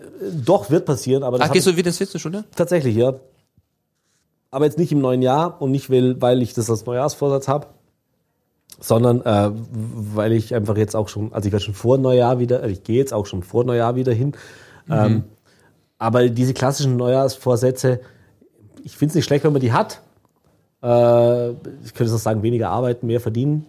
doch, 0.45 0.71
wird 0.71 0.87
passieren, 0.87 1.23
aber 1.25 1.37
das 1.39 1.49
Ach, 1.49 1.53
gehst 1.53 1.67
du 1.67 1.77
wieder 1.77 1.89
ins 1.89 1.99
Fitnessstudio? 1.99 2.43
Tatsächlich, 2.57 2.95
ja. 2.97 3.13
Aber 4.53 4.67
jetzt 4.67 4.79
nicht 4.79 4.93
im 4.93 5.01
neuen 5.01 5.23
Jahr 5.23 5.61
und 5.61 5.71
nicht, 5.71 5.91
weil, 5.91 6.21
weil 6.21 6.43
ich 6.43 6.53
das 6.53 6.69
als 6.69 6.85
Neujahrsvorsatz 6.85 7.49
habe, 7.49 7.69
sondern 8.79 9.23
äh, 9.23 9.51
weil 9.73 10.33
ich 10.33 10.55
einfach 10.55 10.77
jetzt 10.77 10.95
auch 10.95 11.09
schon, 11.09 11.33
also 11.33 11.47
ich 11.47 11.53
werde 11.53 11.65
schon 11.65 11.75
vor 11.75 11.97
Neujahr 11.97 12.39
wieder, 12.39 12.63
äh, 12.63 12.71
ich 12.71 12.85
gehe 12.85 12.99
jetzt 12.99 13.15
auch 13.15 13.25
schon 13.25 13.43
vor 13.43 13.65
Neujahr 13.65 13.97
wieder 13.97 14.13
hin. 14.13 14.35
Ähm, 14.91 15.25
aber 15.99 16.29
diese 16.29 16.53
klassischen 16.53 16.97
Neujahrsvorsätze, 16.97 18.01
ich 18.85 18.97
finde 18.97 19.13
es 19.13 19.15
nicht 19.15 19.25
schlecht, 19.25 19.45
wenn 19.45 19.53
man 19.53 19.63
die 19.63 19.73
hat. 19.73 20.03
Äh, 20.83 21.51
ich 21.51 21.95
könnte 21.95 22.11
jetzt 22.11 22.15
auch 22.15 22.19
sagen, 22.19 22.43
weniger 22.43 22.69
arbeiten, 22.69 23.07
mehr 23.07 23.21
verdienen. 23.21 23.67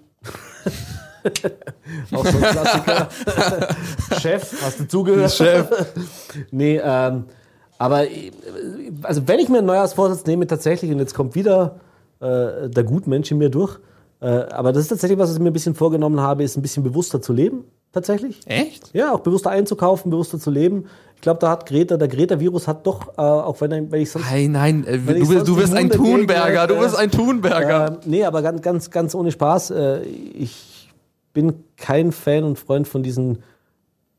auch 2.11 2.25
so 2.25 2.37
ein 2.37 2.43
Klassiker. 2.43 3.07
Chef, 4.19 4.61
hast 4.61 4.79
du 4.81 4.87
zugehört? 4.89 5.31
Chef. 5.31 5.69
Nee, 6.51 6.81
ähm, 6.83 7.23
aber 7.77 8.09
äh, 8.09 8.31
also 9.03 9.27
wenn 9.27 9.39
ich 9.39 9.49
mir 9.49 9.59
einen 9.59 9.67
Neujahrsvorsatz 9.67 10.25
nehme, 10.25 10.47
tatsächlich, 10.47 10.91
und 10.91 10.99
jetzt 10.99 11.13
kommt 11.13 11.35
wieder 11.35 11.79
äh, 12.19 12.69
der 12.69 12.83
Gutmensch 12.83 13.31
in 13.31 13.37
mir 13.37 13.49
durch, 13.49 13.79
äh, 14.21 14.25
aber 14.25 14.71
das 14.71 14.83
ist 14.83 14.89
tatsächlich 14.89 15.19
was, 15.19 15.29
was 15.29 15.35
ich 15.35 15.41
mir 15.41 15.49
ein 15.49 15.53
bisschen 15.53 15.75
vorgenommen 15.75 16.21
habe, 16.21 16.43
ist 16.43 16.55
ein 16.57 16.61
bisschen 16.61 16.83
bewusster 16.83 17.21
zu 17.21 17.33
leben, 17.33 17.65
tatsächlich. 17.91 18.39
Echt? 18.45 18.89
Ja, 18.93 19.13
auch 19.13 19.19
bewusster 19.19 19.49
einzukaufen, 19.49 20.11
bewusster 20.11 20.39
zu 20.39 20.49
leben. 20.49 20.85
Ich 21.15 21.21
glaube, 21.21 21.39
da 21.39 21.49
hat 21.49 21.65
Greta, 21.65 21.97
der 21.97 22.07
Greta-Virus 22.07 22.67
hat 22.67 22.85
doch, 22.87 23.17
äh, 23.17 23.21
auch 23.21 23.59
wenn, 23.61 23.91
wenn 23.91 24.01
ich 24.01 24.11
sonst 24.11 24.29
Nein, 24.29 24.51
nein, 24.51 24.85
äh, 24.87 24.97
du, 24.97 25.25
sonst 25.25 25.47
du 25.47 25.55
bist 25.55 25.73
ein 25.73 25.89
Hunde 25.91 25.97
Thunberger, 25.97 26.67
du 26.67 26.79
bist 26.79 26.97
ein 26.97 27.11
Thunberger. 27.11 27.99
nee, 28.05 28.23
aber 28.23 28.41
ganz, 28.41 28.61
ganz, 28.61 28.91
ganz 28.91 29.15
ohne 29.15 29.31
Spaß. 29.31 29.71
Äh, 29.71 30.01
ich 30.03 30.89
bin 31.33 31.63
kein 31.77 32.11
Fan 32.11 32.43
und 32.43 32.59
Freund 32.59 32.87
von 32.87 33.03
diesen 33.03 33.39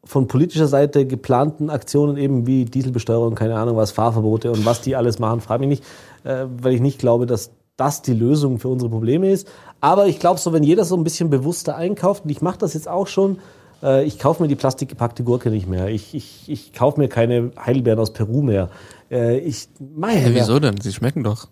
von 0.05 0.29
politischer 0.29 0.67
Seite 0.67 1.07
geplanten 1.07 1.71
Aktionen 1.71 2.17
eben 2.17 2.47
wie 2.47 2.64
Dieselbesteuerung, 2.64 3.35
keine 3.35 3.57
Ahnung 3.57 3.77
was, 3.77 3.90
Fahrverbote 3.90 4.51
und 4.51 4.64
was 4.64 4.81
die 4.81 4.97
alles 4.97 5.19
machen, 5.19 5.40
frage 5.40 5.67
mich 5.67 5.81
nicht, 5.81 5.85
äh, 6.25 6.47
weil 6.61 6.75
ich 6.75 6.81
nicht 6.81 6.99
glaube, 6.99 7.27
dass 7.27 7.51
das 7.77 8.03
die 8.03 8.12
Lösung 8.14 8.59
für 8.59 8.69
unsere 8.69 8.90
Probleme 8.90 9.31
ist. 9.31 9.49
Aber 9.81 10.07
ich 10.07 10.21
glaube 10.21 10.38
so, 10.38 10.53
wenn 10.53 10.62
jeder 10.62 10.85
so 10.85 10.97
ein 10.97 11.05
bisschen 11.05 11.31
bewusster 11.31 11.77
einkauft, 11.77 12.25
und 12.25 12.31
ich 12.31 12.40
mache 12.40 12.59
das 12.59 12.75
jetzt 12.75 12.88
auch 12.88 13.07
schon, 13.07 13.38
äh, 13.83 14.05
ich 14.05 14.19
kaufe 14.19 14.43
mir 14.43 14.49
die 14.49 14.55
plastikgepackte 14.55 15.25
Gurke 15.25 15.51
nicht 15.51 15.67
mehr. 15.69 15.88
Ich, 15.88 16.14
ich, 16.14 16.45
ich 16.49 16.73
kaufe 16.73 17.01
mir 17.01 17.09
keine 17.09 17.51
Heidelbeeren 17.59 17.99
aus 17.99 18.12
Peru 18.12 18.43
mehr. 18.43 18.71
Äh, 19.11 19.38
ich 19.38 19.69
meine, 19.79 20.21
Hä, 20.21 20.31
wieso 20.35 20.59
denn? 20.61 20.81
Sie 20.81 20.93
schmecken 20.93 21.25
doch. 21.25 21.49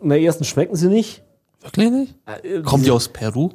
na 0.00 0.16
erstens 0.16 0.48
schmecken 0.48 0.76
sie 0.76 0.88
nicht. 0.88 1.22
Wirklich 1.60 1.90
nicht? 1.90 2.14
Äh, 2.42 2.62
Kommt 2.62 2.86
die 2.86 2.90
aus 2.90 3.08
Peru? 3.08 3.50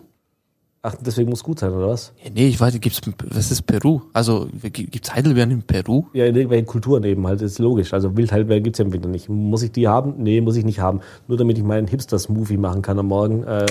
Ach, 0.84 0.96
deswegen 1.02 1.30
muss 1.30 1.44
gut 1.44 1.60
sein, 1.60 1.74
oder 1.74 1.90
was? 1.90 2.14
Ja, 2.24 2.30
nee, 2.34 2.48
ich 2.48 2.62
weiß 2.62 2.72
nicht, 2.72 2.82
gibt's, 2.84 3.02
was 3.34 3.52
ist 3.52 3.64
Peru? 3.64 4.02
Also, 4.14 4.48
gi- 4.62 4.86
gibt's 4.86 5.14
Heidelbeeren 5.14 5.52
in 5.52 5.64
Peru? 5.64 6.06
Ja, 6.14 6.26
in 6.26 6.36
irgendwelchen 6.36 6.68
Kulturen 6.68 7.04
eben 7.04 7.26
halt, 7.28 7.42
ist 7.42 7.60
logisch. 7.60 7.94
Also 7.94 8.16
Wildheilbeeren 8.16 8.64
gibt's 8.64 8.80
ja 8.80 8.86
im 8.86 8.94
Winter 8.94 9.10
nicht. 9.10 9.28
Muss 9.28 9.64
ich 9.64 9.72
die 9.72 9.88
haben? 9.88 10.14
Nee, 10.18 10.40
muss 10.40 10.56
ich 10.56 10.64
nicht 10.64 10.80
haben. 10.80 11.02
Nur 11.28 11.38
damit 11.38 11.58
ich 11.58 11.64
meinen 11.64 11.88
Hipster-Smoothie 11.88 12.58
machen 12.58 12.84
kann 12.84 13.00
am 13.00 13.08
Morgen. 13.08 13.44
Äh, 13.44 13.66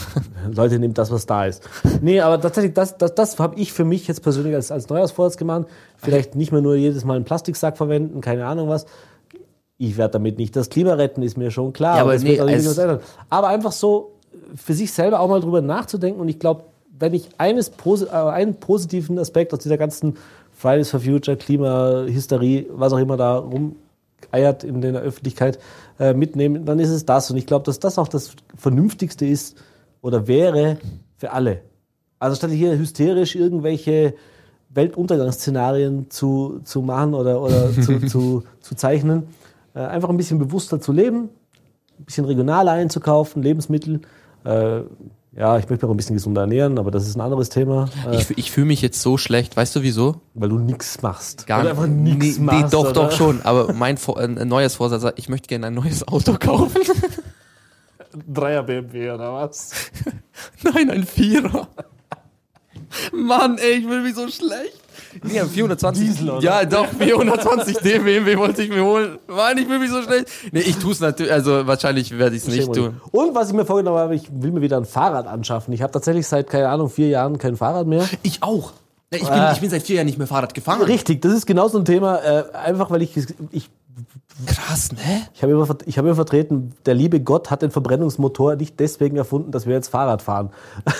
Leute, 0.54 0.78
nehmt 0.78 0.98
das, 0.98 1.10
was 1.10 1.26
da 1.26 1.46
ist. 1.46 1.68
Nee, 2.02 2.20
aber 2.20 2.40
tatsächlich, 2.40 2.74
das, 2.74 2.96
das, 2.98 3.14
das 3.14 3.38
habe 3.40 3.58
ich 3.58 3.72
für 3.72 3.84
mich 3.84 4.06
jetzt 4.06 4.22
persönlich 4.22 4.54
als, 4.54 4.70
als 4.70 4.88
Neujahrsvorsatz 4.88 5.38
gemacht. 5.38 5.66
Vielleicht 5.96 6.36
nicht 6.36 6.52
mehr 6.52 6.60
nur 6.60 6.76
jedes 6.76 7.04
Mal 7.04 7.16
einen 7.16 7.24
Plastiksack 7.24 7.78
verwenden, 7.78 8.20
keine 8.20 8.46
Ahnung 8.46 8.68
was. 8.68 8.86
Ich 9.78 9.96
werde 9.96 10.12
damit 10.12 10.36
nicht 10.38 10.54
das 10.56 10.68
Klima 10.68 10.92
retten, 10.92 11.22
ist 11.22 11.38
mir 11.38 11.50
schon 11.50 11.72
klar. 11.72 11.96
Ja, 11.96 12.02
aber 12.02 12.16
nee, 12.18 12.38
aber 13.30 13.48
einfach 13.48 13.72
so 13.72 14.12
für 14.54 14.74
sich 14.74 14.92
selber 14.92 15.20
auch 15.20 15.28
mal 15.28 15.40
drüber 15.40 15.60
nachzudenken. 15.60 16.20
Und 16.20 16.28
ich 16.28 16.38
glaube, 16.38 16.64
wenn 16.98 17.14
ich 17.14 17.28
eines, 17.38 17.70
äh, 17.70 18.10
einen 18.10 18.54
positiven 18.56 19.18
Aspekt 19.18 19.52
aus 19.52 19.60
dieser 19.60 19.78
ganzen 19.78 20.16
Fridays 20.52 20.90
for 20.90 21.00
Future, 21.00 21.36
Klimahysterie, 21.36 22.66
was 22.72 22.92
auch 22.92 22.98
immer 22.98 23.16
da 23.16 23.38
rumeiert 23.38 24.64
in 24.64 24.80
der 24.82 25.00
Öffentlichkeit, 25.00 25.58
äh, 25.98 26.12
mitnehme, 26.12 26.60
dann 26.60 26.78
ist 26.78 26.90
es 26.90 27.06
das. 27.06 27.30
Und 27.30 27.38
ich 27.38 27.46
glaube, 27.46 27.64
dass 27.64 27.80
das 27.80 27.98
auch 27.98 28.08
das 28.08 28.32
Vernünftigste 28.56 29.24
ist 29.24 29.56
oder 30.02 30.26
wäre 30.26 30.78
für 31.16 31.32
alle. 31.32 31.62
Also 32.18 32.36
statt 32.36 32.50
hier 32.50 32.78
hysterisch 32.78 33.34
irgendwelche 33.34 34.14
Weltuntergangsszenarien 34.68 36.10
zu, 36.10 36.60
zu 36.64 36.82
machen 36.82 37.14
oder, 37.14 37.40
oder 37.40 37.72
zu, 37.80 38.00
zu, 38.06 38.44
zu 38.60 38.74
zeichnen, 38.74 39.24
äh, 39.74 39.80
einfach 39.80 40.10
ein 40.10 40.16
bisschen 40.16 40.38
bewusster 40.38 40.80
zu 40.80 40.92
leben, 40.92 41.30
ein 41.98 42.04
bisschen 42.04 42.26
regionaler 42.26 42.72
einzukaufen, 42.72 43.42
Lebensmittel. 43.42 44.02
Äh, 44.44 44.82
ja, 45.32 45.58
ich 45.58 45.68
möchte 45.68 45.74
mich 45.74 45.84
auch 45.84 45.94
ein 45.94 45.96
bisschen 45.96 46.16
gesunder 46.16 46.40
ernähren, 46.42 46.78
aber 46.78 46.90
das 46.90 47.06
ist 47.06 47.16
ein 47.16 47.20
anderes 47.20 47.50
Thema, 47.50 47.88
äh, 48.10 48.16
Ich, 48.16 48.36
ich 48.36 48.50
fühle 48.50 48.66
mich 48.66 48.82
jetzt 48.82 49.00
so 49.00 49.16
schlecht, 49.16 49.56
weißt 49.56 49.76
du 49.76 49.82
wieso? 49.82 50.20
weil 50.34 50.48
du 50.48 50.58
nichts 50.58 51.02
machst. 51.02 51.46
Gar 51.46 51.58
Weil 51.58 51.64
du 51.66 51.70
einfach 51.70 51.86
nichts 51.86 52.38
nee, 52.38 52.44
machst. 52.44 52.64
nee, 52.64 52.70
doch, 52.70 52.90
oder? 52.90 52.92
doch 52.92 53.12
schon. 53.12 53.40
Aber 53.42 53.72
mein 53.72 53.96
Vor 53.96 54.18
ein 54.18 54.38
ein 54.38 54.48
neues 54.48 54.74
Vorsatz, 54.74 55.12
ich 55.16 55.28
möchte 55.28 55.46
gerne 55.48 55.68
ein 55.68 55.74
neues 55.74 56.06
Auto 56.08 56.34
kaufen. 56.38 56.82
Dreier 58.28 58.64
BMW 58.64 59.12
oder 59.12 59.32
was? 59.34 59.70
Nein, 60.62 60.90
ein 60.90 61.06
Vierer. 61.06 61.68
Mann, 63.12 63.56
ey, 63.58 63.74
ich 63.78 63.88
will 63.88 64.02
mich 64.02 64.16
so 64.16 64.26
schlecht. 64.28 64.79
Nee, 65.22 65.40
ein 65.40 65.48
420. 65.48 66.06
Diesel, 66.08 66.30
oder? 66.30 66.40
Ja, 66.42 66.64
doch, 66.64 66.86
420 66.86 67.78
D 67.78 67.98
BMW 67.98 68.36
wollte 68.36 68.62
ich 68.62 68.70
mir 68.70 68.84
holen. 68.84 69.18
Mann, 69.28 69.58
ich 69.58 69.68
will 69.68 69.78
mich 69.78 69.90
so 69.90 70.02
schlecht. 70.02 70.26
Nee, 70.52 70.60
ich 70.60 70.76
tu's 70.78 71.00
natürlich, 71.00 71.32
also 71.32 71.66
wahrscheinlich 71.66 72.16
werde 72.16 72.36
ich 72.36 72.42
es 72.42 72.48
nicht 72.48 72.72
tun. 72.72 73.00
Und 73.10 73.34
was 73.34 73.48
ich 73.48 73.54
mir 73.54 73.64
vorgenommen 73.66 73.98
habe, 73.98 74.14
ich 74.14 74.28
will 74.30 74.52
mir 74.52 74.60
wieder 74.62 74.76
ein 74.76 74.84
Fahrrad 74.84 75.26
anschaffen. 75.26 75.72
Ich 75.74 75.82
habe 75.82 75.92
tatsächlich 75.92 76.26
seit, 76.26 76.48
keine 76.48 76.68
Ahnung, 76.68 76.88
vier 76.90 77.08
Jahren 77.08 77.38
kein 77.38 77.56
Fahrrad 77.56 77.86
mehr. 77.86 78.08
Ich 78.22 78.42
auch. 78.42 78.72
Ich 79.12 79.20
bin, 79.22 79.28
Ah. 79.30 79.52
ich 79.52 79.60
bin 79.60 79.68
seit 79.70 79.82
vier 79.82 79.96
Jahren 79.96 80.06
nicht 80.06 80.18
mehr 80.18 80.28
Fahrrad 80.28 80.54
gefahren. 80.54 80.82
Richtig, 80.82 81.20
das 81.22 81.32
ist 81.32 81.46
genau 81.46 81.66
so 81.68 81.78
ein 81.78 81.84
Thema. 81.84 82.18
Äh, 82.18 82.44
einfach 82.54 82.90
weil 82.90 83.02
ich, 83.02 83.16
ich 83.50 83.68
Krass, 84.46 84.92
ne? 84.92 84.98
Ich 85.34 85.42
habe 85.42 85.52
immer, 85.52 85.66
ich 85.84 85.98
habe 85.98 86.08
immer 86.08 86.14
vertreten, 86.14 86.72
der 86.86 86.94
liebe 86.94 87.20
Gott 87.20 87.50
hat 87.50 87.60
den 87.62 87.70
Verbrennungsmotor 87.70 88.56
nicht 88.56 88.80
deswegen 88.80 89.16
erfunden, 89.16 89.50
dass 89.50 89.66
wir 89.66 89.74
jetzt 89.74 89.88
Fahrrad 89.88 90.22
fahren. 90.22 90.50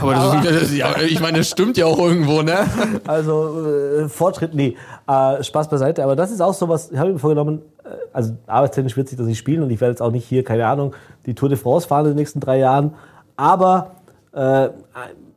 Aber 0.00 0.14
das, 0.14 0.44
das, 0.44 0.74
ja, 0.74 0.94
ich 1.00 1.20
meine, 1.20 1.38
das 1.38 1.48
stimmt 1.48 1.76
ja 1.76 1.86
auch 1.86 1.98
irgendwo, 1.98 2.42
ne? 2.42 2.58
Also 3.06 3.66
äh, 3.66 4.08
Fortschritt, 4.08 4.54
nee, 4.54 4.76
äh, 5.08 5.42
Spaß 5.42 5.68
beiseite. 5.68 6.04
Aber 6.04 6.16
das 6.16 6.30
ist 6.30 6.40
auch 6.40 6.54
so 6.54 6.68
was, 6.68 6.90
ich 6.90 6.98
habe 6.98 7.12
mir 7.12 7.18
vorgenommen, 7.18 7.62
äh, 7.84 7.88
also 8.12 8.34
arbeitstechnisch 8.46 8.96
wird 8.96 9.08
sich 9.08 9.18
das 9.18 9.26
nicht 9.26 9.38
spielen 9.38 9.62
und 9.62 9.70
ich 9.70 9.80
werde 9.80 9.92
jetzt 9.92 10.02
auch 10.02 10.10
nicht 10.12 10.26
hier, 10.26 10.44
keine 10.44 10.66
Ahnung, 10.66 10.94
die 11.26 11.34
Tour 11.34 11.48
de 11.48 11.58
France 11.58 11.88
fahren 11.88 12.06
in 12.06 12.12
den 12.12 12.16
nächsten 12.16 12.40
drei 12.40 12.58
Jahren. 12.58 12.94
Aber 13.36 13.92
äh, 14.32 14.68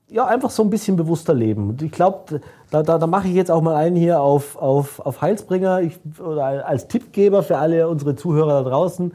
ja, 0.10 0.25
einfach 0.25 0.49
so 0.49 0.63
ein 0.63 0.69
bisschen 0.69 0.95
bewusster 0.95 1.34
leben. 1.34 1.69
Und 1.69 1.82
ich 1.82 1.91
glaube, 1.91 2.41
da, 2.71 2.84
da, 2.84 2.97
da 2.97 3.08
mache 3.08 3.27
ich 3.27 3.36
jetzt 3.36 3.51
auch 3.51 3.62
mal 3.62 3.75
einen 3.75 3.95
hier 3.95 4.21
auf, 4.21 4.58
auf, 4.58 4.99
auf 4.99 5.21
Heilsbringer 5.21 5.82
ich, 5.82 5.99
oder 6.19 6.67
als 6.67 6.88
Tippgeber 6.88 7.43
für 7.43 7.58
alle 7.58 7.88
unsere 7.88 8.15
Zuhörer 8.15 8.63
da 8.63 8.69
draußen. 8.69 9.13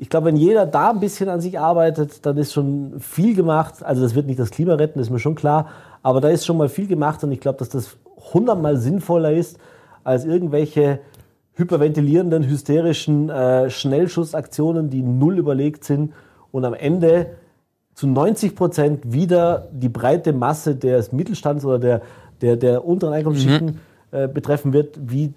Ich 0.00 0.08
glaube, 0.08 0.28
wenn 0.28 0.36
jeder 0.36 0.64
da 0.64 0.90
ein 0.90 0.98
bisschen 0.98 1.28
an 1.28 1.42
sich 1.42 1.60
arbeitet, 1.60 2.24
dann 2.24 2.38
ist 2.38 2.54
schon 2.54 2.94
viel 3.00 3.34
gemacht. 3.34 3.84
Also 3.84 4.00
das 4.00 4.14
wird 4.14 4.26
nicht 4.26 4.38
das 4.38 4.50
Klima 4.50 4.74
retten, 4.74 4.98
ist 4.98 5.10
mir 5.10 5.18
schon 5.18 5.34
klar. 5.34 5.68
Aber 6.02 6.22
da 6.22 6.30
ist 6.30 6.46
schon 6.46 6.56
mal 6.56 6.70
viel 6.70 6.86
gemacht 6.86 7.22
und 7.22 7.30
ich 7.32 7.40
glaube, 7.40 7.58
dass 7.58 7.68
das 7.68 7.98
hundertmal 8.32 8.78
sinnvoller 8.78 9.30
ist, 9.30 9.58
als 10.02 10.24
irgendwelche 10.24 11.00
hyperventilierenden, 11.52 12.48
hysterischen 12.48 13.28
äh, 13.28 13.68
Schnellschussaktionen, 13.68 14.88
die 14.88 15.02
null 15.02 15.38
überlegt 15.38 15.84
sind 15.84 16.14
und 16.50 16.64
am 16.64 16.72
Ende 16.72 17.26
zu 17.92 18.06
90 18.06 18.56
Prozent 18.56 19.12
wieder 19.12 19.68
die 19.70 19.90
breite 19.90 20.32
Masse 20.32 20.76
des 20.76 21.12
Mittelstands 21.12 21.66
oder 21.66 21.78
der, 21.78 22.02
der, 22.40 22.56
der 22.56 22.86
unteren 22.86 23.12
Einkommensschichten 23.12 23.66
mhm. 24.12 24.18
äh, 24.18 24.28
betreffen 24.28 24.72
wird, 24.72 24.98
wie 24.98 25.34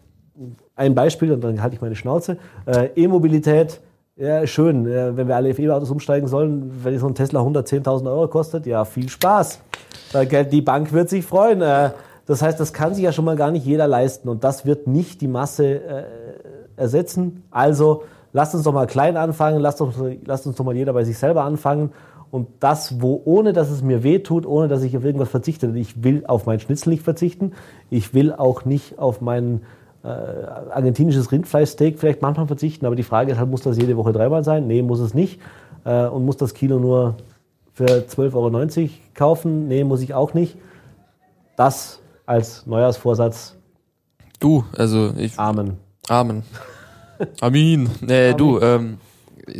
ein 0.77 0.95
Beispiel, 0.95 1.33
und 1.33 1.43
dann 1.43 1.61
halte 1.61 1.75
ich 1.75 1.81
meine 1.81 1.97
Schnauze, 1.97 2.37
äh, 2.65 2.87
E-Mobilität, 2.95 3.81
ja, 4.15 4.45
schön, 4.45 4.85
wenn 4.85 5.27
wir 5.27 5.35
alle 5.35 5.51
auf 5.51 5.59
E-Autos 5.59 5.89
umsteigen 5.89 6.27
sollen, 6.27 6.83
wenn 6.83 6.97
so 6.99 7.07
ein 7.07 7.15
Tesla 7.15 7.41
110.000 7.41 8.05
Euro 8.05 8.27
kostet, 8.27 8.65
ja, 8.65 8.85
viel 8.85 9.09
Spaß. 9.09 9.59
Die 10.51 10.61
Bank 10.61 10.93
wird 10.93 11.09
sich 11.09 11.25
freuen. 11.25 11.61
Äh, 11.61 11.89
das 12.25 12.41
heißt, 12.41 12.59
das 12.59 12.71
kann 12.71 12.93
sich 12.93 13.03
ja 13.03 13.11
schon 13.11 13.25
mal 13.25 13.35
gar 13.35 13.51
nicht 13.51 13.65
jeder 13.65 13.87
leisten 13.87 14.29
und 14.29 14.43
das 14.43 14.65
wird 14.65 14.87
nicht 14.87 15.21
die 15.21 15.27
Masse 15.27 15.65
äh, 15.65 16.03
ersetzen. 16.77 17.43
Also 17.49 18.03
lasst 18.31 18.53
uns 18.53 18.63
doch 18.63 18.73
mal 18.73 18.87
klein 18.87 19.17
anfangen, 19.17 19.59
lasst 19.59 19.81
uns, 19.81 19.95
lasst 20.25 20.45
uns 20.45 20.55
doch 20.55 20.63
mal 20.63 20.75
jeder 20.75 20.93
bei 20.93 21.03
sich 21.03 21.17
selber 21.17 21.43
anfangen 21.43 21.91
und 22.29 22.47
das, 22.59 23.01
wo, 23.01 23.21
ohne 23.25 23.51
dass 23.51 23.69
es 23.69 23.81
mir 23.81 24.03
weh 24.03 24.19
tut, 24.19 24.45
ohne 24.45 24.67
dass 24.67 24.83
ich 24.83 24.95
auf 24.95 25.03
irgendwas 25.03 25.29
verzichte. 25.29 25.71
Ich 25.75 26.03
will 26.03 26.23
auf 26.27 26.45
mein 26.45 26.59
Schnitzel 26.59 26.89
nicht 26.89 27.03
verzichten. 27.03 27.51
Ich 27.89 28.13
will 28.13 28.31
auch 28.31 28.63
nicht 28.63 28.99
auf 28.99 29.19
mein 29.19 29.61
äh, 30.03 30.07
argentinisches 30.07 31.31
Rindfleischsteak 31.31 31.99
vielleicht 31.99 32.21
manchmal 32.21 32.47
verzichten. 32.47 32.85
Aber 32.85 32.95
die 32.95 33.03
Frage 33.03 33.31
ist 33.31 33.37
halt, 33.37 33.49
muss 33.49 33.61
das 33.61 33.77
jede 33.77 33.97
Woche 33.97 34.13
dreimal 34.13 34.43
sein? 34.43 34.67
Nee, 34.67 34.81
muss 34.81 34.99
es 34.99 35.13
nicht. 35.13 35.39
Äh, 35.85 36.07
und 36.07 36.25
muss 36.25 36.37
das 36.37 36.53
Kilo 36.53 36.79
nur 36.79 37.15
für 37.73 37.85
12,90 37.85 38.33
Euro 38.81 38.89
kaufen? 39.13 39.67
Nee, 39.67 39.83
muss 39.83 40.01
ich 40.01 40.13
auch 40.13 40.33
nicht. 40.33 40.57
Das 41.55 41.99
als 42.25 42.65
Neujahrsvorsatz. 42.65 43.55
Du, 44.39 44.65
also 44.77 45.13
ich. 45.17 45.37
Amen. 45.39 45.77
Amen. 46.09 46.43
Amin. 47.41 47.89
Nee, 48.01 48.29
Amen. 48.29 48.37
du, 48.37 48.59
ähm, 48.59 48.97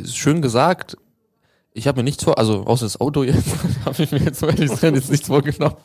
schön 0.06 0.42
gesagt 0.42 0.98
ich 1.74 1.88
habe 1.88 2.00
mir 2.00 2.04
nichts 2.04 2.24
vor, 2.24 2.38
also 2.38 2.64
außer 2.66 2.86
das 2.86 3.02
Auto 3.02 3.24
jetzt, 3.24 3.48
habe 3.86 4.04
ich 4.04 4.12
mir 4.12 4.20
jetzt, 4.20 4.42
jetzt 4.42 5.12
nichts 5.12 5.28
vorgenommen. 5.28 5.76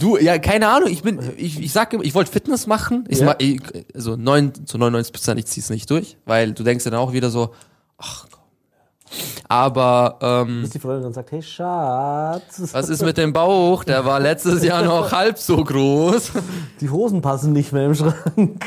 Du, 0.00 0.16
ja, 0.16 0.38
keine 0.38 0.68
Ahnung, 0.68 0.88
ich 0.88 1.02
bin, 1.02 1.20
ich, 1.36 1.60
ich 1.60 1.72
sag, 1.72 1.92
ich 1.94 2.14
wollte 2.14 2.30
Fitness 2.30 2.66
machen, 2.66 3.04
ich, 3.08 3.20
ja. 3.20 3.26
mach, 3.26 3.34
ich 3.38 3.60
also 3.94 4.16
neun, 4.16 4.52
zu 4.66 4.78
99 4.78 5.12
Prozent, 5.12 5.40
ich 5.40 5.46
zieh's 5.46 5.70
nicht 5.70 5.90
durch, 5.90 6.16
weil 6.24 6.52
du 6.52 6.62
denkst 6.62 6.84
dann 6.84 6.94
auch 6.94 7.12
wieder 7.12 7.30
so, 7.30 7.50
ach 7.98 8.26
komm. 8.30 8.40
Aber, 9.48 10.18
ähm, 10.22 10.62
Bis 10.62 10.70
die 10.70 10.78
Freundin 10.78 11.02
dann 11.02 11.12
sagt, 11.12 11.32
hey 11.32 11.42
Schatz. 11.42 12.72
Was 12.72 12.88
ist 12.88 13.02
mit 13.02 13.16
dem 13.16 13.32
Bauch? 13.32 13.82
Der 13.82 14.04
war 14.04 14.20
letztes 14.20 14.62
Jahr 14.62 14.84
noch 14.84 15.10
halb 15.12 15.38
so 15.38 15.64
groß. 15.64 16.32
Die 16.80 16.88
Hosen 16.88 17.20
passen 17.20 17.52
nicht 17.52 17.72
mehr 17.72 17.86
im 17.86 17.94
Schrank. 17.94 18.64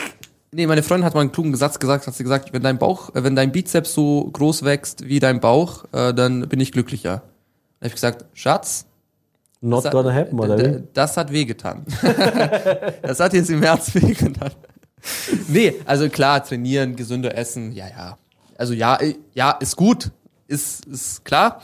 Nee, 0.51 0.67
meine 0.67 0.83
Freundin 0.83 1.05
hat 1.05 1.15
mal 1.15 1.21
einen 1.21 1.31
klugen 1.31 1.55
Satz 1.55 1.79
gesagt, 1.79 2.05
hat 2.05 2.13
sie 2.13 2.23
gesagt, 2.23 2.53
wenn 2.53 2.61
dein 2.61 2.77
Bauch, 2.77 3.15
äh, 3.15 3.23
wenn 3.23 3.35
dein 3.35 3.51
Bizeps 3.51 3.93
so 3.93 4.29
groß 4.31 4.63
wächst 4.63 5.07
wie 5.07 5.19
dein 5.19 5.39
Bauch, 5.39 5.85
äh, 5.93 6.13
dann 6.13 6.47
bin 6.47 6.59
ich 6.59 6.71
glücklicher. 6.71 7.23
Dann 7.79 7.79
habe 7.79 7.87
ich 7.87 7.93
gesagt, 7.93 8.25
Schatz, 8.33 8.85
Not 9.63 9.89
gonna 9.91 10.13
hat, 10.13 10.25
happen, 10.27 10.39
oder 10.41 10.57
wie? 10.59 10.83
Das 10.93 11.15
hat 11.15 11.31
wehgetan. 11.31 11.85
das 13.01 13.21
hat 13.21 13.33
jetzt 13.33 13.49
im 13.49 13.61
März 13.61 13.95
wehgetan. 13.95 14.51
Nee, 15.47 15.75
also 15.85 16.09
klar, 16.09 16.43
trainieren, 16.43 16.97
gesünder 16.97 17.37
essen, 17.37 17.71
ja, 17.71 17.87
ja. 17.87 18.17
Also 18.57 18.73
ja, 18.73 18.97
äh, 18.97 19.15
ja, 19.33 19.51
ist 19.51 19.77
gut, 19.77 20.11
ist, 20.47 20.85
ist 20.85 21.23
klar. 21.23 21.61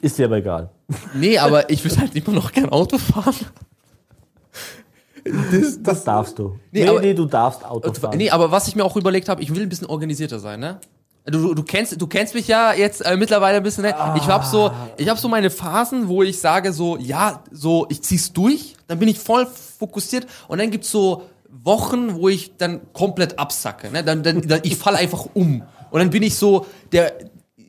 Ist 0.00 0.18
dir 0.18 0.26
aber 0.26 0.36
egal. 0.36 0.70
Nee, 1.14 1.36
aber 1.38 1.68
ich 1.68 1.82
würde 1.82 1.98
halt 1.98 2.14
immer 2.14 2.36
noch 2.36 2.52
gern 2.52 2.68
Auto 2.68 2.96
fahren. 2.98 3.34
Das, 5.24 5.82
das, 5.82 6.04
darfst 6.04 6.38
du. 6.38 6.60
Nee, 6.70 6.82
nee, 6.84 6.88
aber, 6.88 7.00
nee, 7.00 7.14
du 7.14 7.24
darfst 7.26 7.64
Auto 7.64 7.92
fahren. 7.92 8.16
Nee, 8.16 8.30
aber 8.30 8.52
was 8.52 8.68
ich 8.68 8.76
mir 8.76 8.84
auch 8.84 8.96
überlegt 8.96 9.28
habe, 9.28 9.42
ich 9.42 9.52
will 9.52 9.62
ein 9.62 9.68
bisschen 9.68 9.88
organisierter 9.88 10.38
sein, 10.38 10.60
ne? 10.60 10.78
Du, 11.28 11.54
du 11.54 11.62
kennst 11.64 12.00
du 12.00 12.06
kennst 12.06 12.34
mich 12.34 12.46
ja 12.46 12.72
jetzt 12.72 13.00
äh, 13.00 13.16
mittlerweile 13.16 13.56
ein 13.56 13.62
bisschen 13.64 13.82
ne? 13.82 13.98
Ah. 13.98 14.14
ich 14.16 14.28
habe 14.28 14.46
so 14.46 14.70
ich 14.96 15.08
habe 15.08 15.18
so 15.18 15.26
meine 15.26 15.50
Phasen 15.50 16.06
wo 16.06 16.22
ich 16.22 16.38
sage 16.38 16.72
so 16.72 16.96
ja 16.96 17.42
so 17.50 17.86
ich 17.88 18.00
zieh's 18.02 18.32
durch 18.32 18.76
dann 18.86 19.00
bin 19.00 19.08
ich 19.08 19.18
voll 19.18 19.48
fokussiert 19.78 20.28
und 20.46 20.58
dann 20.58 20.70
gibt's 20.70 20.88
so 20.90 21.22
Wochen 21.48 22.14
wo 22.14 22.28
ich 22.28 22.56
dann 22.56 22.92
komplett 22.92 23.40
absacke 23.40 23.90
ne 23.90 24.04
dann, 24.04 24.22
dann, 24.22 24.42
dann 24.42 24.60
ich 24.62 24.76
falle 24.76 24.98
einfach 24.98 25.26
um 25.34 25.62
und 25.90 25.98
dann 25.98 26.10
bin 26.10 26.22
ich 26.22 26.36
so 26.36 26.66
der 26.92 27.12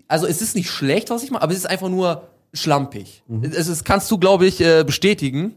also 0.07 0.27
es 0.27 0.39
ist 0.39 0.55
nicht 0.55 0.69
schlecht 0.69 1.09
was 1.09 1.23
ich 1.23 1.31
mache 1.31 1.41
aber 1.41 1.51
es 1.51 1.57
ist 1.57 1.69
einfach 1.69 1.89
nur 1.89 2.27
schlampig 2.53 3.23
mhm. 3.27 3.43
es 3.43 3.67
ist, 3.67 3.85
kannst 3.85 4.11
du 4.11 4.19
glaube 4.19 4.45
ich 4.45 4.61
äh, 4.61 4.83
bestätigen 4.83 5.55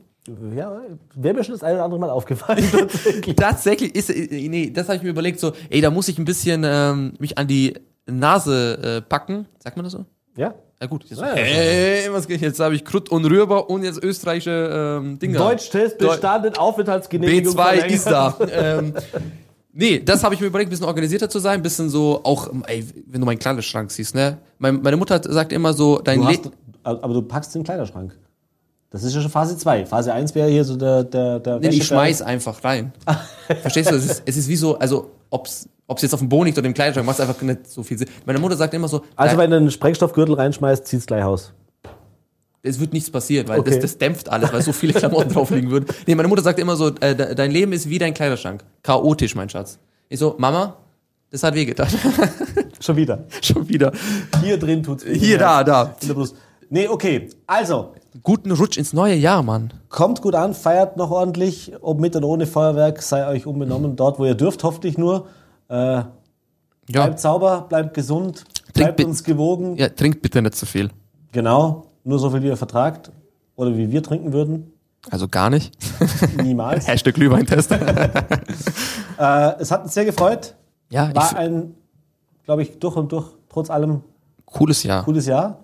ja, 0.55 0.83
wäre 1.15 1.35
mir 1.35 1.45
schon 1.45 1.55
das 1.55 1.63
eine 1.63 1.77
oder 1.77 1.85
andere 1.85 1.99
Mal 1.99 2.11
aufgefallen. 2.11 2.63
Tatsächlich, 2.71 3.37
tatsächlich 3.37 3.95
ist, 3.95 4.11
äh, 4.11 4.49
nee, 4.49 4.71
das 4.71 4.87
habe 4.87 4.97
ich 4.97 5.03
mir 5.03 5.09
überlegt, 5.09 5.41
so, 5.41 5.53
ey, 5.71 5.81
da 5.81 5.91
muss 5.91 6.09
ich 6.09 6.19
ein 6.19 6.27
bisschen 6.27 6.63
ähm, 6.65 7.15
mich 7.19 7.39
an 7.39 7.49
die 7.49 7.75
Nase 8.11 8.99
äh, 8.99 9.01
packen. 9.01 9.47
Sagt 9.59 9.77
man 9.77 9.85
das 9.85 9.93
so? 9.93 10.05
Ja. 10.37 10.55
Ja 10.83 10.87
gut, 10.87 11.05
jetzt, 11.11 11.21
ja, 11.21 11.35
hey, 11.35 12.11
was 12.11 12.27
geht 12.27 12.41
jetzt? 12.41 12.59
habe 12.59 12.75
ich 12.75 12.83
Krut 12.83 13.11
und 13.11 13.27
Rührbar 13.27 13.69
und 13.69 13.83
jetzt 13.83 14.03
österreichische 14.03 14.99
ähm, 15.03 15.19
Dinger. 15.19 15.39
Deutsch-Test 15.39 15.99
bestanden, 15.99 16.57
Aufenthaltsgenehmigung. 16.57 17.55
B2 17.55 17.85
ist 17.85 18.07
da. 18.07 18.35
ähm, 18.51 18.95
nee, 19.75 20.01
das 20.01 20.25
habe 20.25 20.35
ich 20.35 20.41
mir 20.41 20.47
überlegt, 20.47 20.69
ein 20.69 20.71
bisschen 20.71 20.87
organisierter 20.87 21.29
zu 21.29 21.39
sein, 21.39 21.61
ein 21.61 21.63
bisschen 21.63 21.91
so 21.91 22.21
auch, 22.25 22.49
ey, 22.67 22.87
wenn 23.09 23.21
du 23.21 23.27
meinen 23.27 23.39
Kleiderschrank 23.39 23.91
siehst, 23.91 24.15
ne? 24.15 24.39
Meine 24.59 24.97
Mutter 24.97 25.21
sagt 25.23 25.53
immer 25.53 25.75
so, 25.75 25.99
dein 25.99 26.23
Leben. 26.23 26.51
Aber 26.83 27.13
du 27.13 27.21
packst 27.21 27.55
den 27.55 27.63
Kleiderschrank. 27.63 28.17
Das 28.89 29.05
ist 29.05 29.15
ja 29.15 29.21
schon 29.21 29.31
Phase 29.31 29.59
2. 29.59 29.85
Phase 29.85 30.15
1 30.15 30.35
wäre 30.35 30.49
hier 30.49 30.65
so 30.65 30.77
der, 30.77 31.05
der, 31.05 31.41
der 31.41 31.59
nee, 31.61 31.69
Ich 31.69 31.87
schmeiß 31.87 32.23
einfach 32.23 32.65
rein. 32.65 32.93
Verstehst 33.61 33.91
du? 33.91 33.97
Es 33.97 34.05
ist, 34.05 34.23
es 34.25 34.37
ist 34.39 34.49
wie 34.49 34.57
so, 34.57 34.79
also 34.79 35.11
ob's, 35.31 35.69
ob's 35.87 36.03
jetzt 36.03 36.13
auf 36.13 36.21
dem 36.21 36.29
Boden 36.29 36.47
liegt 36.47 36.59
oder 36.59 36.67
im 36.67 36.75
Kleiderschrank, 36.75 37.07
macht 37.07 37.21
einfach 37.21 37.41
nicht 37.43 37.67
so 37.67 37.83
viel 37.83 37.99
Sinn. 37.99 38.09
Meine 38.27 38.39
Mutter 38.39 38.57
sagt 38.57 38.75
immer 38.75 38.89
so. 38.89 39.03
Also 39.17 39.39
wenn 39.39 39.51
du 39.51 39.57
einen 39.57 39.71
Sprengstoffgürtel 39.71 40.35
reinschmeißt, 40.35 40.87
zieht's 40.87 41.07
gleich 41.07 41.25
aus. 41.25 41.53
Es 42.63 42.79
wird 42.79 42.93
nichts 42.93 43.11
passieren, 43.11 43.49
weil 43.49 43.61
okay. 43.61 43.71
das, 43.71 43.81
das 43.81 43.99
dämpft 43.99 44.29
alles, 44.29 44.53
weil 44.53 44.61
so 44.61 44.73
viele 44.73 44.93
Klamotten 44.93 45.31
drauf 45.33 45.51
liegen 45.51 45.71
würden. 45.71 45.87
Nee, 46.07 46.15
meine 46.15 46.29
Mutter 46.29 46.43
sagt 46.43 46.59
immer 46.59 46.77
so, 46.77 46.89
äh, 47.01 47.35
dein 47.35 47.51
Leben 47.51 47.73
ist 47.73 47.89
wie 47.89 47.99
dein 47.99 48.13
Kleiderschrank. 48.13 48.63
Chaotisch, 48.83 49.35
mein 49.35 49.49
Schatz. 49.49 49.79
Ich 50.11 50.19
so, 50.19 50.35
Mama, 50.37 50.77
das 51.31 51.43
hat 51.43 51.55
wehgetan. 51.55 51.89
Schon 52.81 52.97
wieder. 52.97 53.25
Schon 53.41 53.69
wieder. 53.69 53.93
Hier 54.43 54.59
drin 54.59 54.83
tut's 54.83 55.07
weh. 55.07 55.19
Hier, 55.19 55.39
da, 55.39 55.65
da. 55.65 55.97
Nee, 56.69 56.89
okay. 56.89 57.29
Also. 57.47 57.95
Guten 58.25 58.51
Rutsch 58.51 58.77
ins 58.77 58.93
neue 58.93 59.15
Jahr, 59.15 59.43
Mann. 59.43 59.73
Kommt 59.89 60.21
gut 60.21 60.35
an, 60.35 60.53
feiert 60.53 60.97
noch 60.97 61.13
ordentlich. 61.13 61.73
Ob 61.81 62.01
mit 62.01 62.17
oder 62.17 62.27
ohne 62.27 62.47
Feuerwerk, 62.47 63.03
sei 63.03 63.27
euch 63.29 63.47
unbenommen. 63.47 63.95
Dort, 63.95 64.19
wo 64.19 64.25
ihr 64.25 64.35
dürft, 64.35 64.65
hoffentlich 64.65 64.99
nur. 64.99 65.27
Äh, 65.69 65.75
ja. 65.75 66.09
Bleibt 66.89 67.21
sauber, 67.21 67.67
bleibt 67.69 67.95
gesund, 67.95 68.45
bleibt 68.75 69.03
uns 69.05 69.23
gewogen. 69.23 69.77
Ja, 69.77 69.89
trinkt 69.89 70.23
bitte 70.23 70.43
nicht 70.43 70.57
zu 70.57 70.67
viel. 70.67 70.91
Genau. 71.31 71.87
Nur 72.03 72.19
so 72.19 72.31
viel, 72.31 72.43
wie 72.43 72.49
ihr 72.49 72.57
vertragt. 72.57 73.13
Oder 73.55 73.77
wie 73.77 73.93
wir 73.93 74.03
trinken 74.03 74.33
würden. 74.33 74.73
Also 75.09 75.29
gar 75.29 75.49
nicht. 75.49 75.73
Niemals. 76.43 76.89
Hashtag 76.89 77.15
Glühweintest. 77.15 77.71
äh, 77.73 77.77
es 79.61 79.71
hat 79.71 79.85
uns 79.85 79.95
sehr 79.95 80.05
gefreut. 80.05 80.57
Ja, 80.91 81.15
War 81.15 81.37
ein, 81.37 81.77
glaube 82.45 82.63
ich, 82.63 82.77
durch 82.81 82.97
und 82.97 83.13
durch, 83.13 83.29
trotz 83.49 83.71
allem. 83.71 84.03
Cooles 84.47 84.83
Jahr. 84.83 85.05
Cooles 85.05 85.27
Jahr. 85.27 85.61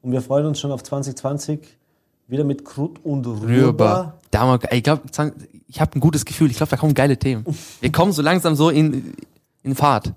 Und 0.00 0.12
wir 0.12 0.22
freuen 0.22 0.46
uns 0.46 0.58
schon 0.58 0.72
auf 0.72 0.82
2020 0.82 1.79
wieder 2.30 2.44
mit 2.44 2.64
Krut 2.64 3.04
und 3.04 3.26
Rüber. 3.26 3.48
Rüber. 3.48 4.64
Ich 4.70 4.82
glaube, 4.82 5.02
ich 5.66 5.80
habe 5.80 5.96
ein 5.96 6.00
gutes 6.00 6.24
Gefühl. 6.24 6.50
Ich 6.50 6.56
glaube, 6.56 6.70
da 6.70 6.76
kommen 6.76 6.94
geile 6.94 7.16
Themen. 7.16 7.44
Wir 7.80 7.92
kommen 7.92 8.12
so 8.12 8.22
langsam 8.22 8.54
so 8.54 8.70
in, 8.70 9.14
in 9.62 9.74
Fahrt. 9.74 10.12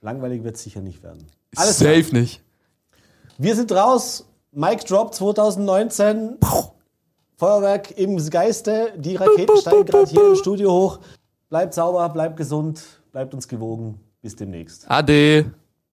Langweilig 0.00 0.42
wird 0.42 0.56
es 0.56 0.62
sicher 0.62 0.80
nicht 0.80 1.02
werden. 1.02 1.26
Alles 1.56 1.78
Safe 1.78 2.02
klar. 2.02 2.20
nicht. 2.20 2.42
Wir 3.38 3.54
sind 3.54 3.70
raus. 3.72 4.26
Mike 4.52 4.84
Drop 4.84 5.14
2019. 5.14 6.38
Feuerwerk 7.36 7.96
im 7.98 8.16
Geiste. 8.30 8.92
Die 8.96 9.16
Raketen 9.16 9.56
steigen 9.56 9.84
gerade 9.84 10.10
hier 10.10 10.28
im 10.28 10.36
Studio 10.36 10.72
hoch. 10.72 10.98
Bleibt 11.48 11.74
sauber, 11.74 12.08
bleibt 12.08 12.36
gesund, 12.36 12.82
bleibt 13.12 13.34
uns 13.34 13.48
gewogen. 13.48 13.98
Bis 14.20 14.36
demnächst. 14.36 14.88
Ade. 14.88 15.52